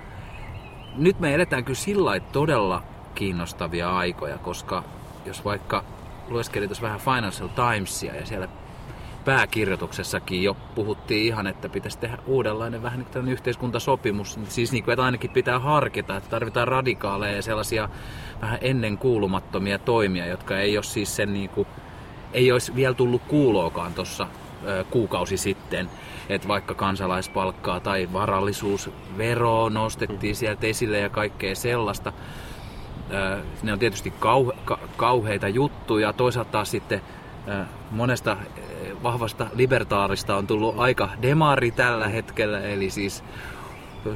nyt 0.96 1.20
me 1.20 1.34
eletään 1.34 1.64
kyllä 1.64 1.78
sillä 1.78 2.20
todella 2.20 2.82
kiinnostavia 3.14 3.96
aikoja, 3.96 4.38
koska 4.38 4.84
jos 5.26 5.44
vaikka 5.44 5.84
lueskelin 6.28 6.68
tuossa 6.68 6.82
vähän 6.82 7.00
Financial 7.00 7.48
Timesia 7.48 8.16
ja 8.16 8.26
siellä 8.26 8.48
pääkirjoituksessakin 9.24 10.42
jo 10.42 10.56
puhuttiin 10.74 11.26
ihan, 11.26 11.46
että 11.46 11.68
pitäisi 11.68 11.98
tehdä 11.98 12.18
uudenlainen 12.26 12.82
vähän 12.82 12.98
niin 12.98 13.08
kuin 13.12 13.28
yhteiskuntasopimus. 13.28 14.38
Siis 14.48 14.72
niin 14.72 14.84
kuin, 14.84 14.92
että 14.92 15.04
ainakin 15.04 15.30
pitää 15.30 15.58
harkita, 15.58 16.16
että 16.16 16.30
tarvitaan 16.30 16.68
radikaaleja 16.68 17.36
ja 17.36 17.42
sellaisia 17.42 17.88
vähän 18.40 18.58
ennen 18.60 18.98
kuulumattomia 18.98 19.78
toimia, 19.78 20.26
jotka 20.26 20.58
ei 20.58 20.76
ole 20.76 20.84
siis 20.84 21.16
sen 21.16 21.32
niin 21.32 21.48
kuin, 21.50 21.66
ei 22.36 22.52
olisi 22.52 22.74
vielä 22.74 22.94
tullut 22.94 23.22
kuuloakaan 23.28 23.94
tuossa 23.94 24.26
kuukausi 24.90 25.36
sitten, 25.36 25.90
että 26.28 26.48
vaikka 26.48 26.74
kansalaispalkkaa 26.74 27.80
tai 27.80 28.08
varallisuusvero 28.12 29.68
nostettiin 29.68 30.34
mm. 30.34 30.36
sieltä 30.36 30.66
esille 30.66 30.98
ja 30.98 31.08
kaikkea 31.08 31.54
sellaista. 31.54 32.12
Ne 33.62 33.72
on 33.72 33.78
tietysti 33.78 34.12
kauheita 34.96 35.48
juttuja. 35.48 36.12
Toisaalta 36.12 36.50
taas 36.50 36.70
sitten 36.70 37.00
monesta 37.90 38.36
vahvasta 39.02 39.46
libertaarista 39.54 40.36
on 40.36 40.46
tullut 40.46 40.74
aika 40.78 41.08
demari 41.22 41.70
tällä 41.70 42.08
hetkellä, 42.08 42.60
eli 42.60 42.90
siis 42.90 43.24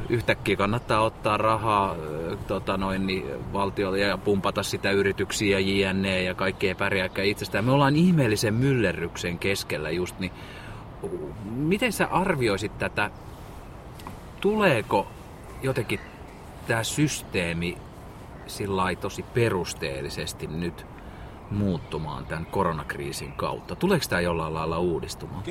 yhtäkkiä 0.08 0.56
kannattaa 0.56 1.00
ottaa 1.00 1.36
rahaa 1.36 1.96
tota 2.46 2.76
noin, 2.76 3.06
niin 3.06 3.52
valtiolle 3.52 3.98
ja 3.98 4.18
pumpata 4.18 4.62
sitä 4.62 4.90
yrityksiä 4.90 5.58
JNE 5.58 6.22
ja 6.22 6.34
kaikkea 6.34 6.74
pärjääkään 6.74 7.28
itsestään. 7.28 7.64
Me 7.64 7.72
ollaan 7.72 7.96
ihmeellisen 7.96 8.54
myllerryksen 8.54 9.38
keskellä 9.38 9.90
just, 9.90 10.18
niin 10.18 10.32
miten 11.50 11.92
sä 11.92 12.06
arvioisit 12.06 12.78
tätä, 12.78 13.10
tuleeko 14.40 15.06
jotenkin 15.62 16.00
tämä 16.66 16.84
systeemi 16.84 17.78
sillä 18.46 18.82
tosi 19.00 19.22
perusteellisesti 19.22 20.46
nyt 20.46 20.86
muuttumaan 21.50 22.26
tämän 22.26 22.46
koronakriisin 22.46 23.32
kautta? 23.32 23.76
Tuleeko 23.76 24.04
tämä 24.08 24.20
jollain 24.20 24.54
lailla 24.54 24.78
uudistumaan? 24.78 25.42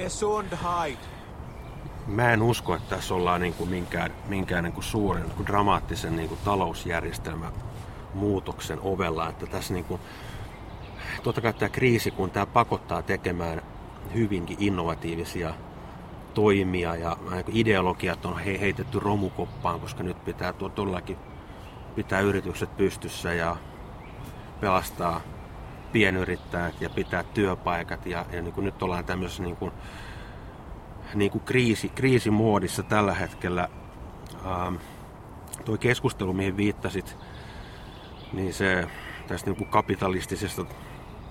Mä 2.10 2.34
en 2.34 2.41
usko, 2.41 2.76
että 2.76 2.95
tässä 2.95 3.15
ollaan 3.15 3.41
niin 3.41 3.54
kuin 3.54 3.69
minkään, 3.69 4.12
minkään 4.28 4.63
niin 4.63 4.74
kuin 4.74 4.84
suuren 4.84 5.24
niin 5.24 5.36
kuin 5.36 5.48
dramaattisen 5.48 6.15
niin 6.15 6.30
kuin 6.30 6.39
talousjärjestelmän 6.45 7.54
muutoksen 8.13 8.80
ovella. 8.82 9.30
Että 9.30 9.45
tässä 9.45 9.74
niin 9.74 9.86
kuin, 9.86 10.02
totta 11.24 11.41
kai 11.41 11.54
tämä 11.54 11.69
kriisi, 11.69 12.12
kun 12.12 12.32
tämä 12.32 12.45
pakottaa 12.45 13.02
tekemään 13.02 13.62
hyvinkin 14.13 14.58
innovatiivisia 14.60 15.54
toimia 16.34 16.95
ja 16.95 17.17
niin 17.32 17.45
ideologiat 17.58 18.26
on 18.26 18.39
heitetty 18.39 19.00
romukoppaan, 19.00 19.80
koska 19.80 20.04
nyt 20.04 20.26
pitää 20.26 20.54
todellakin 20.54 21.17
pitää 21.95 22.19
yritykset 22.19 22.78
pystyssä 22.78 23.34
ja 23.34 23.56
pelastaa 24.62 25.22
pienyrittäjät 25.91 26.82
ja 26.82 26.89
pitää 26.89 27.24
työpaikat. 27.24 28.06
Ja, 28.06 28.26
ja 28.32 28.41
niin 28.41 28.54
kuin 28.54 28.65
nyt 28.65 28.84
ollaan 28.84 29.06
tämmöisessä 29.06 29.43
niin 29.43 29.56
kuin, 29.56 29.72
niin 31.13 31.32
kuin 31.32 31.43
kriisi, 31.43 31.89
kriisimoodissa 31.89 32.84
tällä 32.84 33.13
hetkellä. 33.13 33.67
Ähm, 34.45 34.76
tuo 35.65 35.78
keskustelu, 35.78 36.34
mihin 36.34 36.58
viittasit, 36.58 37.17
niin 38.34 38.54
se 38.54 38.88
tästä 39.28 39.50
niin 39.50 39.58
kuin 39.58 39.69
kapitalistisesta 39.69 40.65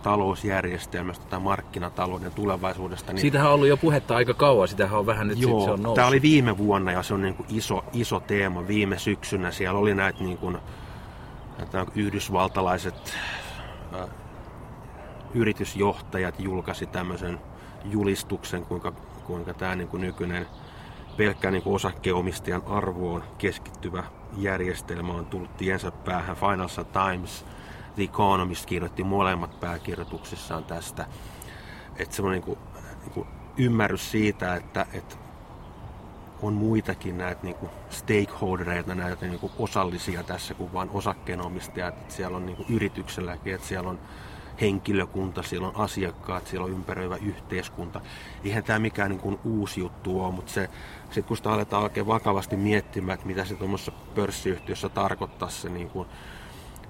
talousjärjestelmästä 0.02 1.26
tai 1.26 1.40
markkinatalouden 1.40 2.32
tulevaisuudesta. 2.32 3.12
Niin... 3.12 3.20
Siitähän 3.20 3.48
on 3.48 3.54
ollut 3.54 3.68
jo 3.68 3.76
puhetta 3.76 4.16
aika 4.16 4.34
kauan, 4.34 4.68
sitähän 4.68 4.98
on 4.98 5.06
vähän 5.06 5.28
nyt 5.28 5.38
Joo, 5.38 5.64
se 5.64 5.70
on 5.70 5.82
noussut. 5.82 5.94
Tämä 5.94 6.08
oli 6.08 6.22
viime 6.22 6.58
vuonna 6.58 6.92
ja 6.92 7.02
se 7.02 7.14
on 7.14 7.22
niin 7.22 7.34
kuin 7.34 7.46
iso, 7.50 7.84
iso 7.92 8.20
teema 8.20 8.68
viime 8.68 8.98
syksynä. 8.98 9.50
Siellä 9.50 9.80
oli 9.80 9.94
näitä, 9.94 10.24
niin 10.24 10.38
kuin, 10.38 10.58
näitä 11.58 11.86
yhdysvaltalaiset 11.94 13.14
äh, 13.94 14.08
yritysjohtajat 15.34 16.40
julkaisi 16.40 16.86
tämmöisen 16.86 17.40
julistuksen, 17.84 18.64
kuinka, 18.64 18.92
kuinka 19.28 19.54
tämä 19.54 19.76
niin 19.76 19.88
kuin 19.88 20.00
nykyinen 20.00 20.46
pelkkä 21.16 21.50
niin 21.50 21.62
kuin 21.62 21.74
osakkeenomistajan 21.74 22.62
arvoon 22.66 23.24
keskittyvä 23.38 24.04
järjestelmä 24.36 25.12
on 25.12 25.26
tullut 25.26 25.56
tiensä 25.56 25.90
päähän. 25.90 26.36
Financial 26.36 26.84
Times, 26.84 27.44
The 27.94 28.02
Economist 28.02 28.66
kirjoitti 28.66 29.04
molemmat 29.04 29.60
pääkirjoituksissaan 29.60 30.64
tästä. 30.64 31.06
Että 31.96 32.16
semmoinen 32.16 32.42
niin 32.46 32.56
kuin, 32.56 32.58
niin 33.00 33.10
kuin 33.10 33.26
ymmärrys 33.56 34.10
siitä, 34.10 34.54
että, 34.54 34.86
että 34.92 35.16
on 36.42 36.52
muitakin 36.52 37.18
näitä 37.18 37.40
niin 37.42 37.56
kuin 37.56 37.70
stakeholdereita, 37.90 38.94
näitä 38.94 39.26
niin 39.26 39.40
kuin 39.40 39.52
osallisia 39.58 40.22
tässä 40.22 40.54
kuin 40.54 40.72
vain 40.72 40.90
osakkeenomistajat. 40.90 41.94
Että 41.98 42.14
siellä 42.14 42.36
on 42.36 42.46
niin 42.46 42.56
kuin 42.56 42.66
yritykselläkin, 42.68 43.54
että 43.54 43.66
siellä 43.66 43.90
on 43.90 43.98
henkilökunta, 44.60 45.42
siellä 45.42 45.68
on 45.68 45.76
asiakkaat, 45.76 46.46
siellä 46.46 46.64
on 46.64 46.70
ympäröivä 46.70 47.16
yhteiskunta. 47.16 48.00
Eihän 48.44 48.64
tämä 48.64 48.78
mikään 48.78 49.10
niin 49.10 49.20
kuin 49.20 49.38
uusi 49.44 49.80
juttu 49.80 50.24
ole, 50.24 50.32
mutta 50.32 50.52
se, 50.52 50.70
sit 51.10 51.26
kun 51.26 51.36
sitä 51.36 51.52
aletaan 51.52 51.82
oikein 51.82 52.06
vakavasti 52.06 52.56
miettimään, 52.56 53.14
että 53.14 53.26
mitä 53.26 53.44
se 53.44 53.54
tuommoisessa 53.54 53.92
pörssiyhtiössä 54.14 54.88
tarkoittaa 54.88 55.48
se 55.48 55.68
niin 55.68 55.90
kuin, 55.90 56.08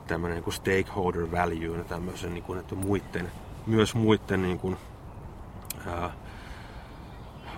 tämmöinen 0.07 0.37
niin 0.37 0.44
kuin 0.44 0.54
stakeholder 0.54 1.31
value, 1.31 1.85
tämmöisen, 1.85 2.35
niin 2.35 2.44
kuin, 2.44 2.59
että 2.59 2.74
muiden, 2.74 3.33
myös 3.66 3.94
muiden 3.94 4.42
niin 4.42 4.59
kuin, 4.59 4.76
ää, 5.87 6.11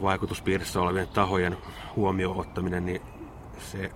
vaikutuspiirissä 0.03 0.81
olevien 0.81 1.09
tahojen 1.09 1.57
huomioon 1.97 2.37
ottaminen, 2.37 2.87
niin 2.87 3.03
se 3.59 3.91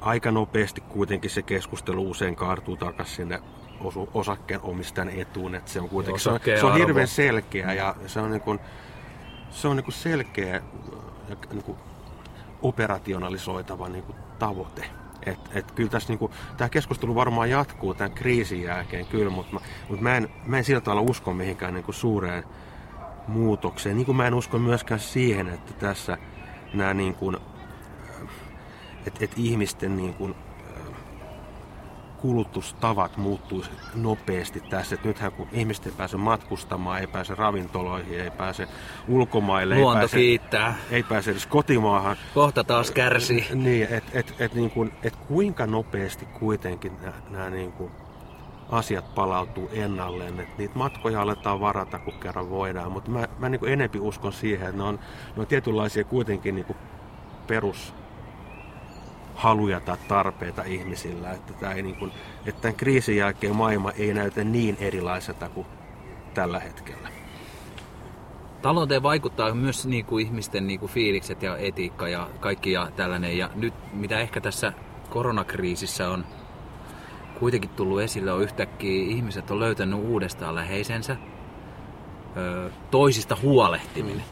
aika 0.00 0.30
nopeasti 0.30 0.80
kuitenkin 0.80 1.30
se 1.30 1.42
keskustelu 1.42 2.10
usein 2.10 2.36
kaartuu 2.36 2.76
takaisin 2.76 3.16
sinne 3.16 3.40
osu 3.80 4.08
osakkeenomistajan 4.14 5.10
etuun. 5.10 5.54
Että 5.54 5.70
se 5.70 5.80
on 5.80 5.88
kuitenkin 5.88 6.20
se 6.20 6.30
on, 6.30 6.40
se 6.60 6.66
on 6.66 6.76
hirveän 6.76 7.08
selkeä 7.08 7.72
ja 7.72 7.94
se 8.06 8.20
on, 8.20 8.30
niin 8.30 8.40
kuin, 8.40 8.58
se 9.50 9.68
on 9.68 9.76
niin 9.76 9.84
kuin 9.84 9.94
selkeä 9.94 10.62
ja 11.28 11.36
niin 11.52 11.62
kuin 11.62 11.78
operationalisoitava 12.62 13.88
niin 13.88 14.04
kuin 14.04 14.18
tavoite. 14.38 14.84
Et, 15.26 15.38
et 15.54 15.72
kyllä 15.72 15.90
tässä 15.90 16.08
niinku, 16.08 16.30
tämä 16.56 16.68
keskustelu 16.68 17.14
varmaan 17.14 17.50
jatkuu 17.50 17.94
tämän 17.94 18.12
kriisin 18.12 18.62
jälkeen 18.62 19.06
kyllä, 19.06 19.30
mutta 19.30 19.54
mä, 19.54 19.60
mut 19.88 20.00
mä, 20.00 20.16
en, 20.16 20.28
mä 20.46 20.58
en 20.58 20.64
sillä 20.64 20.80
tavalla 20.80 21.10
usko 21.10 21.34
mihinkään 21.34 21.74
niinku 21.74 21.92
suureen 21.92 22.44
muutokseen. 23.28 23.96
Niin 23.96 24.06
kuin 24.06 24.16
mä 24.16 24.26
en 24.26 24.34
usko 24.34 24.58
myöskään 24.58 25.00
siihen, 25.00 25.48
että 25.48 25.72
tässä 25.72 26.18
nämä 26.74 26.94
niinku, 26.94 27.32
että 29.06 29.24
et 29.24 29.32
ihmisten 29.36 29.96
niinku, 29.96 30.30
kulutustavat 32.20 33.16
muuttuisi 33.16 33.70
nopeasti 33.94 34.60
tässä. 34.60 34.94
Et 34.94 35.04
nythän 35.04 35.32
kun 35.32 35.48
ihmiset 35.52 35.86
ei 35.86 35.92
pääse 35.96 36.16
matkustamaan, 36.16 37.00
ei 37.00 37.06
pääse 37.06 37.34
ravintoloihin, 37.34 38.20
ei 38.20 38.30
pääse 38.30 38.68
ulkomaille, 39.08 39.78
Luonto 39.78 39.98
ei 39.98 40.02
pääse, 40.02 40.16
kiittää. 40.16 40.74
ei 40.90 41.02
pääse 41.02 41.30
edes 41.30 41.46
kotimaahan. 41.46 42.16
Kohta 42.34 42.64
taas 42.64 42.90
kärsii. 42.90 43.46
Niin, 43.54 43.86
että 43.90 44.18
et, 44.18 44.34
et, 44.38 44.54
niin 44.54 44.70
kuin, 44.70 44.92
et 45.02 45.16
kuinka 45.16 45.66
nopeasti 45.66 46.26
kuitenkin 46.26 46.92
nämä 47.30 47.50
niin 47.50 47.72
kuin 47.72 47.90
asiat 48.70 49.14
palautuu 49.14 49.70
ennalleen. 49.72 50.40
Et 50.40 50.58
niitä 50.58 50.78
matkoja 50.78 51.22
aletaan 51.22 51.60
varata, 51.60 51.98
kun 51.98 52.14
kerran 52.14 52.50
voidaan. 52.50 52.92
Mutta 52.92 53.10
mä, 53.10 53.28
mä 53.38 53.48
niin 53.48 53.60
kuin 53.60 53.72
enempi 53.72 53.98
uskon 54.00 54.32
siihen, 54.32 54.68
että 54.68 54.76
ne 54.76 54.82
on, 54.82 54.98
ne 55.36 55.40
on 55.40 55.46
tietynlaisia 55.46 56.04
kuitenkin 56.04 56.54
niin 56.54 56.64
kuin 56.64 56.76
perus 57.46 57.94
haluja 59.38 59.80
tai 59.80 59.96
tarpeita 60.08 60.62
ihmisillä. 60.62 61.30
Että, 61.30 61.52
tämä 61.52 61.72
ei 61.72 61.82
niin 61.82 61.96
kuin, 61.96 62.12
että 62.46 62.60
tämän 62.62 62.76
kriisin 62.76 63.16
jälkeen 63.16 63.56
maailma 63.56 63.90
ei 63.90 64.14
näytä 64.14 64.44
niin 64.44 64.76
erilaiselta 64.80 65.48
kuin 65.48 65.66
tällä 66.34 66.60
hetkellä. 66.60 67.08
Talouteen 68.62 69.02
vaikuttaa 69.02 69.54
myös 69.54 69.86
niin 69.86 70.04
kuin 70.04 70.26
ihmisten 70.26 70.66
niin 70.66 70.80
kuin 70.80 70.92
fiilikset 70.92 71.42
ja 71.42 71.56
etiikka 71.56 72.08
ja 72.08 72.28
kaikki 72.40 72.72
ja 72.72 72.90
tällainen. 72.96 73.38
Ja 73.38 73.50
nyt 73.54 73.74
mitä 73.92 74.20
ehkä 74.20 74.40
tässä 74.40 74.72
koronakriisissä 75.10 76.10
on 76.10 76.24
kuitenkin 77.38 77.70
tullut 77.70 78.00
esille, 78.00 78.32
on 78.32 78.42
yhtäkkiä 78.42 79.02
ihmiset 79.02 79.50
on 79.50 79.60
löytänyt 79.60 80.00
uudestaan 80.00 80.54
läheisensä. 80.54 81.16
Toisista 82.90 83.36
huolehtiminen. 83.42 84.24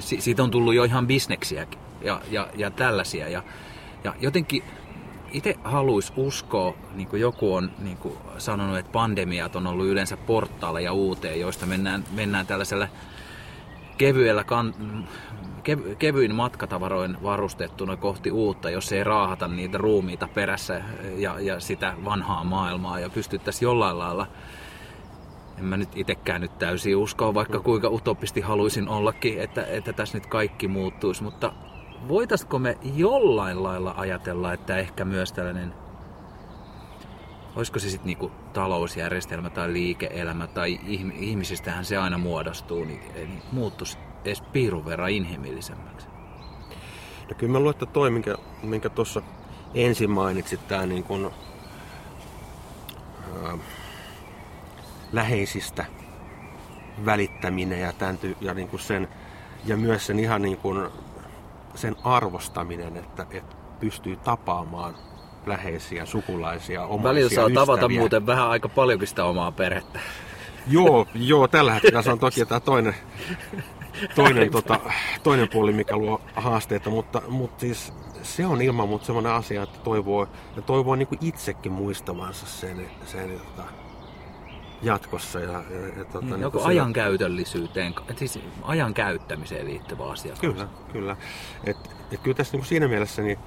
Si- 0.00 0.20
siitä 0.20 0.42
on 0.42 0.50
tullut 0.50 0.74
jo 0.74 0.84
ihan 0.84 1.06
bisneksiäkin 1.06 1.80
ja, 2.00 2.20
ja, 2.30 2.48
ja 2.54 2.70
tällaisia. 2.70 3.28
Ja 3.28 3.42
ja 4.04 4.14
jotenkin 4.20 4.62
itse 5.32 5.54
haluaisi 5.64 6.12
uskoa, 6.16 6.74
niin 6.94 7.08
kuin 7.08 7.20
joku 7.20 7.54
on 7.54 7.70
niin 7.78 7.96
kuin 7.96 8.14
sanonut, 8.38 8.78
että 8.78 8.92
pandemiat 8.92 9.56
on 9.56 9.66
ollut 9.66 9.86
yleensä 9.86 10.16
portaaleja 10.16 10.92
uuteen, 10.92 11.40
joista 11.40 11.66
mennään, 11.66 12.04
mennään 12.10 12.46
tällaisella 12.46 12.88
kevyellä 13.98 14.44
kan, 14.44 14.74
kev, 15.62 15.80
kevyin 15.98 16.34
matkatavaroin 16.34 17.16
varustettuna 17.22 17.96
kohti 17.96 18.30
uutta, 18.30 18.70
jos 18.70 18.92
ei 18.92 19.04
raahata 19.04 19.48
niitä 19.48 19.78
ruumiita 19.78 20.28
perässä 20.28 20.82
ja, 21.16 21.40
ja 21.40 21.60
sitä 21.60 21.94
vanhaa 22.04 22.44
maailmaa 22.44 23.00
ja 23.00 23.10
pystyttäisiin 23.10 23.66
jollain 23.66 23.98
lailla 23.98 24.26
en 25.58 25.64
mä 25.64 25.76
nyt 25.76 25.88
itsekään 25.94 26.40
nyt 26.40 26.58
täysin 26.58 26.96
uskoa, 26.96 27.34
vaikka 27.34 27.60
kuinka 27.60 27.88
utopisti 27.88 28.40
haluaisin 28.40 28.88
ollakin, 28.88 29.40
että, 29.40 29.66
että 29.66 29.92
tässä 29.92 30.18
nyt 30.18 30.26
kaikki 30.26 30.68
muuttuisi, 30.68 31.22
mutta 31.22 31.52
voitaisiko 32.08 32.58
me 32.58 32.78
jollain 32.82 33.62
lailla 33.62 33.94
ajatella, 33.96 34.52
että 34.52 34.76
ehkä 34.76 35.04
myös 35.04 35.32
tällainen, 35.32 35.74
olisiko 37.56 37.78
se 37.78 37.90
sitten 37.90 38.06
niinku 38.06 38.30
talousjärjestelmä 38.52 39.50
tai 39.50 39.72
liike-elämä 39.72 40.46
tai 40.46 40.78
ihm- 40.86 41.12
ihmisistähän 41.16 41.84
se 41.84 41.96
aina 41.96 42.18
muodostuu, 42.18 42.84
niin, 42.84 43.00
niin 43.14 43.42
muuttuisi 43.52 43.98
edes 44.24 44.40
piirun 44.40 44.86
verran 44.86 45.10
inhimillisemmäksi. 45.10 46.06
No 47.28 47.34
kyllä 47.38 47.52
mä 47.52 47.58
luulen, 47.58 47.72
että 47.72 47.86
toi, 47.86 48.10
minkä, 48.10 48.34
minkä 48.62 48.88
tuossa 48.88 49.22
ensin 49.74 50.10
mainitsit, 50.10 50.68
tämä 50.68 50.86
niin 50.86 51.04
kuin, 51.04 51.30
ää, 53.42 53.58
läheisistä 55.12 55.84
välittäminen 57.04 57.80
ja, 57.80 57.92
tämän 57.92 58.18
ja, 58.40 58.54
niin 58.54 58.68
sen, 58.78 59.08
ja 59.64 59.76
myös 59.76 60.06
sen 60.06 60.18
ihan 60.18 60.42
niin 60.42 60.56
kuin, 60.56 60.90
sen 61.74 61.96
arvostaminen, 62.04 62.96
että, 62.96 63.26
että 63.30 63.56
pystyy 63.80 64.16
tapaamaan 64.16 64.94
läheisiä, 65.46 66.06
sukulaisia, 66.06 66.82
omaisia, 66.82 67.08
Välillä 67.08 67.30
saa 67.30 67.50
tavata 67.54 67.72
ystäviä. 67.72 67.98
muuten 67.98 68.26
vähän 68.26 68.48
aika 68.48 68.68
paljonkin 68.68 69.08
sitä 69.08 69.24
omaa 69.24 69.52
perhettä. 69.52 70.00
Joo, 70.68 71.06
joo, 71.14 71.48
tällä 71.48 71.74
hetkellä 71.74 72.02
se 72.02 72.12
on 72.12 72.18
toki 72.18 72.46
tämä 72.46 72.60
toinen, 72.60 72.94
toinen, 74.14 74.50
tota, 74.50 74.80
toinen 75.22 75.48
puoli, 75.48 75.72
mikä 75.72 75.96
luo 75.96 76.20
haasteita, 76.36 76.90
mutta, 76.90 77.22
mutta 77.28 77.60
siis 77.60 77.92
se 78.22 78.46
on 78.46 78.62
ilman 78.62 78.88
muuta 78.88 79.04
sellainen 79.04 79.32
asia, 79.32 79.62
että 79.62 79.78
toivoo, 79.78 80.28
ja 80.56 80.62
toivoo 80.62 80.96
niin 80.96 81.08
kuin 81.08 81.18
itsekin 81.20 81.72
muistavansa 81.72 82.46
sen, 82.46 82.90
sen 83.06 83.30
tota, 83.30 83.68
jatkossa. 84.82 85.40
Ja, 85.40 85.52
ja, 85.70 85.86
ja, 85.98 86.04
tota, 86.04 86.20
Niin, 86.20 86.30
niin 86.30 86.40
joku 86.40 86.58
se- 86.58 86.64
ajankäytöllisyyteen, 86.64 87.94
siis 88.16 88.38
ajan 88.62 88.94
käyttämiseen 88.94 89.66
liittyvä 89.66 90.04
asia. 90.10 90.34
Kyllä, 90.40 90.68
kyllä. 90.92 91.16
Et, 91.64 91.76
et 92.12 92.20
kyllä 92.20 92.36
tässä 92.36 92.56
niin 92.56 92.66
siinä 92.66 92.88
mielessä, 92.88 93.22
niin, 93.22 93.38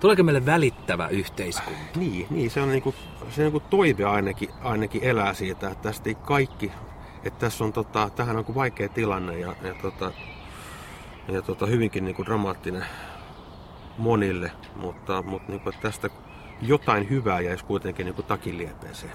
Tuleeko 0.00 0.22
meille 0.22 0.46
välittävä 0.46 1.08
yhteiskunta? 1.08 1.80
niin, 1.96 2.26
niin 2.30 2.50
se 2.50 2.60
on 2.60 2.68
niin 2.68 2.82
kuin, 2.82 2.96
se 3.30 3.42
niin 3.42 3.52
kuin 3.52 3.64
toive 3.70 4.04
ainakin, 4.04 4.48
ainakin 4.62 5.04
elää 5.04 5.34
siitä, 5.34 5.68
että 5.68 5.82
tästä 5.82 6.08
ei 6.08 6.14
kaikki, 6.14 6.72
että 7.24 7.38
tässä 7.38 7.64
on 7.64 7.72
tota, 7.72 8.10
tähän 8.16 8.36
on 8.36 8.44
kuin 8.44 8.56
vaikea 8.56 8.88
tilanne 8.88 9.38
ja, 9.38 9.54
ja, 9.62 9.74
tota, 9.82 10.12
ja 11.28 11.42
tota, 11.42 11.66
hyvinkin 11.66 12.04
niin 12.04 12.14
kuin 12.14 12.26
dramaattinen 12.26 12.84
monille, 13.98 14.52
mutta, 14.76 15.22
mutta 15.22 15.52
niin 15.52 15.60
kuin, 15.60 15.74
että 15.74 15.88
tästä 15.88 16.10
jotain 16.62 17.10
hyvää 17.10 17.40
jäisi 17.40 17.64
kuitenkin 17.64 18.04
niin 18.06 18.14
kuin 18.14 18.26
takin 18.26 18.58
liepeeseen. 18.58 19.12